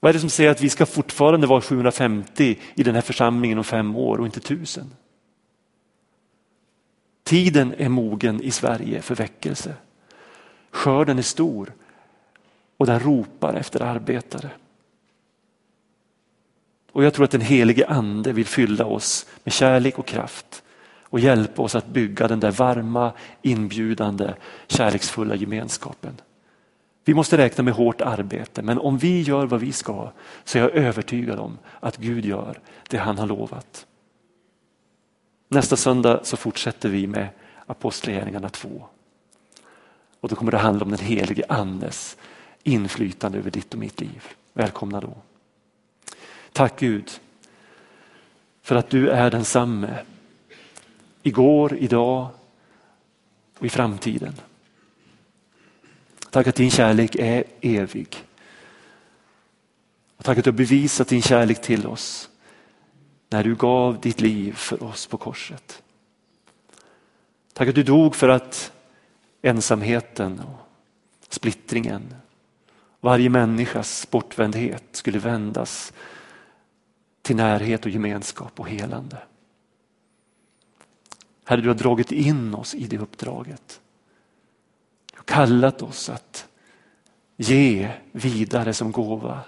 Vad 0.00 0.08
är 0.08 0.12
det 0.12 0.20
som 0.20 0.30
säger 0.30 0.50
att 0.50 0.60
vi 0.60 0.68
ska 0.68 0.86
fortfarande 0.86 1.46
vara 1.46 1.60
750 1.60 2.58
i 2.74 2.82
den 2.82 2.94
här 2.94 3.02
församlingen 3.02 3.58
om 3.58 3.64
fem 3.64 3.96
år 3.96 4.18
och 4.18 4.26
inte 4.26 4.40
tusen? 4.40 4.90
Tiden 7.24 7.74
är 7.78 7.88
mogen 7.88 8.42
i 8.42 8.50
Sverige 8.50 9.02
för 9.02 9.14
väckelse. 9.14 9.74
Skörden 10.70 11.18
är 11.18 11.22
stor 11.22 11.72
och 12.76 12.86
den 12.86 13.00
ropar 13.00 13.54
efter 13.54 13.82
arbetare. 13.82 14.50
Och 16.92 17.04
jag 17.04 17.14
tror 17.14 17.24
att 17.24 17.30
den 17.30 17.40
helige 17.40 17.86
ande 17.86 18.32
vill 18.32 18.46
fylla 18.46 18.84
oss 18.84 19.26
med 19.44 19.52
kärlek 19.52 19.98
och 19.98 20.06
kraft 20.06 20.62
och 21.02 21.20
hjälpa 21.20 21.62
oss 21.62 21.74
att 21.74 21.86
bygga 21.86 22.28
den 22.28 22.40
där 22.40 22.50
varma, 22.50 23.12
inbjudande, 23.42 24.34
kärleksfulla 24.66 25.34
gemenskapen. 25.34 26.20
Vi 27.04 27.14
måste 27.14 27.38
räkna 27.38 27.64
med 27.64 27.74
hårt 27.74 28.00
arbete 28.00 28.62
men 28.62 28.78
om 28.78 28.98
vi 28.98 29.22
gör 29.22 29.46
vad 29.46 29.60
vi 29.60 29.72
ska 29.72 30.10
så 30.44 30.58
är 30.58 30.62
jag 30.62 30.70
övertygad 30.70 31.38
om 31.38 31.58
att 31.80 31.96
Gud 31.96 32.24
gör 32.24 32.60
det 32.88 32.98
han 32.98 33.18
har 33.18 33.26
lovat. 33.26 33.86
Nästa 35.48 35.76
söndag 35.76 36.20
så 36.22 36.36
fortsätter 36.36 36.88
vi 36.88 37.06
med 37.06 37.28
Apostlagärningarna 37.66 38.48
2. 38.48 38.84
Och 40.20 40.28
då 40.28 40.36
kommer 40.36 40.52
det 40.52 40.58
handla 40.58 40.84
om 40.84 40.90
den 40.90 40.98
helige 40.98 41.44
andes 41.48 42.16
inflytande 42.62 43.38
över 43.38 43.50
ditt 43.50 43.72
och 43.72 43.80
mitt 43.80 44.00
liv. 44.00 44.22
Välkomna 44.52 45.00
då. 45.00 45.14
Tack 46.52 46.80
Gud 46.80 47.10
för 48.62 48.76
att 48.76 48.90
du 48.90 49.08
är 49.08 49.30
densamme 49.30 49.98
igår, 51.22 51.76
idag 51.76 52.28
och 53.58 53.66
i 53.66 53.68
framtiden. 53.68 54.34
Tack 56.32 56.46
att 56.46 56.54
din 56.54 56.70
kärlek 56.70 57.14
är 57.14 57.44
evig. 57.60 58.24
Och 60.16 60.24
tack 60.24 60.38
att 60.38 60.44
du 60.44 60.50
har 60.50 60.56
bevisat 60.56 61.08
din 61.08 61.22
kärlek 61.22 61.62
till 61.62 61.86
oss 61.86 62.30
när 63.28 63.44
du 63.44 63.54
gav 63.54 64.00
ditt 64.00 64.20
liv 64.20 64.52
för 64.52 64.82
oss 64.82 65.06
på 65.06 65.16
korset. 65.16 65.82
Tack 67.52 67.68
att 67.68 67.74
du 67.74 67.82
dog 67.82 68.16
för 68.16 68.28
att 68.28 68.72
ensamheten 69.42 70.40
och 70.40 70.68
splittringen, 71.28 72.14
varje 73.00 73.30
människas 73.30 74.10
bortvändhet 74.10 74.84
skulle 74.92 75.18
vändas 75.18 75.92
till 77.22 77.36
närhet 77.36 77.84
och 77.84 77.90
gemenskap 77.90 78.60
och 78.60 78.68
helande. 78.68 79.18
Herre, 81.44 81.60
du 81.60 81.68
har 81.68 81.74
dragit 81.74 82.12
in 82.12 82.54
oss 82.54 82.74
i 82.74 82.86
det 82.86 82.98
uppdraget. 82.98 83.80
Kallat 85.24 85.82
oss 85.82 86.08
att 86.08 86.48
ge 87.36 87.90
vidare 88.12 88.74
som 88.74 88.92
gåva 88.92 89.40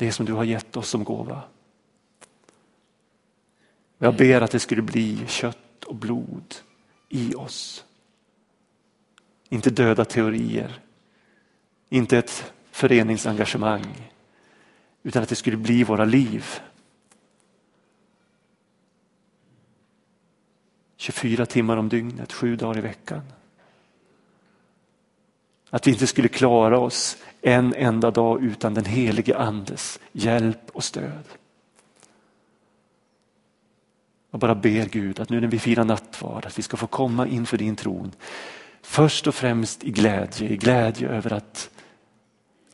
det 0.00 0.12
som 0.12 0.26
du 0.26 0.32
har 0.32 0.44
gett 0.44 0.76
oss 0.76 0.88
som 0.88 1.04
gåva. 1.04 1.42
Jag 3.98 4.16
ber 4.16 4.40
att 4.40 4.50
det 4.50 4.60
skulle 4.60 4.82
bli 4.82 5.26
kött 5.26 5.84
och 5.84 5.94
blod 5.94 6.54
i 7.08 7.34
oss. 7.34 7.84
Inte 9.48 9.70
döda 9.70 10.04
teorier, 10.04 10.80
inte 11.88 12.18
ett 12.18 12.52
föreningsengagemang, 12.70 14.12
utan 15.02 15.22
att 15.22 15.28
det 15.28 15.36
skulle 15.36 15.56
bli 15.56 15.84
våra 15.84 16.04
liv. 16.04 16.46
24 20.96 21.46
timmar 21.46 21.76
om 21.76 21.88
dygnet, 21.88 22.32
sju 22.32 22.56
dagar 22.56 22.78
i 22.78 22.80
veckan. 22.80 23.22
Att 25.70 25.86
vi 25.86 25.90
inte 25.90 26.06
skulle 26.06 26.28
klara 26.28 26.78
oss 26.78 27.16
en 27.42 27.74
enda 27.74 28.10
dag 28.10 28.42
utan 28.44 28.74
den 28.74 28.84
helige 28.84 29.36
andes 29.38 30.00
hjälp 30.12 30.70
och 30.72 30.84
stöd. 30.84 31.24
Jag 34.30 34.40
bara 34.40 34.54
ber 34.54 34.86
Gud 34.86 35.20
att 35.20 35.30
nu 35.30 35.40
när 35.40 35.48
vi 35.48 35.58
firar 35.58 35.84
nattvard 35.84 36.46
att 36.46 36.58
vi 36.58 36.62
ska 36.62 36.76
få 36.76 36.86
komma 36.86 37.26
inför 37.26 37.58
din 37.58 37.76
tron. 37.76 38.12
Först 38.82 39.26
och 39.26 39.34
främst 39.34 39.84
i 39.84 39.90
glädje, 39.90 40.48
i 40.48 40.56
glädje 40.56 41.08
över 41.08 41.32
att 41.32 41.70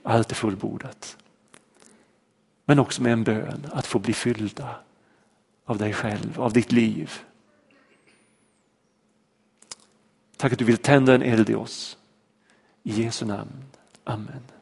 allt 0.03 0.31
är 0.31 0.35
fullbordat. 0.35 1.17
Men 2.65 2.79
också 2.79 3.03
med 3.03 3.13
en 3.13 3.25
bön 3.25 3.67
att 3.73 3.87
få 3.87 3.99
bli 3.99 4.13
fyllda 4.13 4.77
av 5.65 5.79
dig 5.79 5.93
själv, 5.93 6.41
av 6.41 6.53
ditt 6.53 6.73
liv. 6.73 7.13
Tack 10.37 10.53
att 10.53 10.59
du 10.59 10.65
vill 10.65 10.79
tända 10.79 11.15
en 11.15 11.23
eld 11.23 11.51
i 11.51 11.55
oss. 11.55 11.99
I 12.87 12.93
Jesu 12.93 13.27
namn. 13.27 13.51
Amen. 14.07 14.56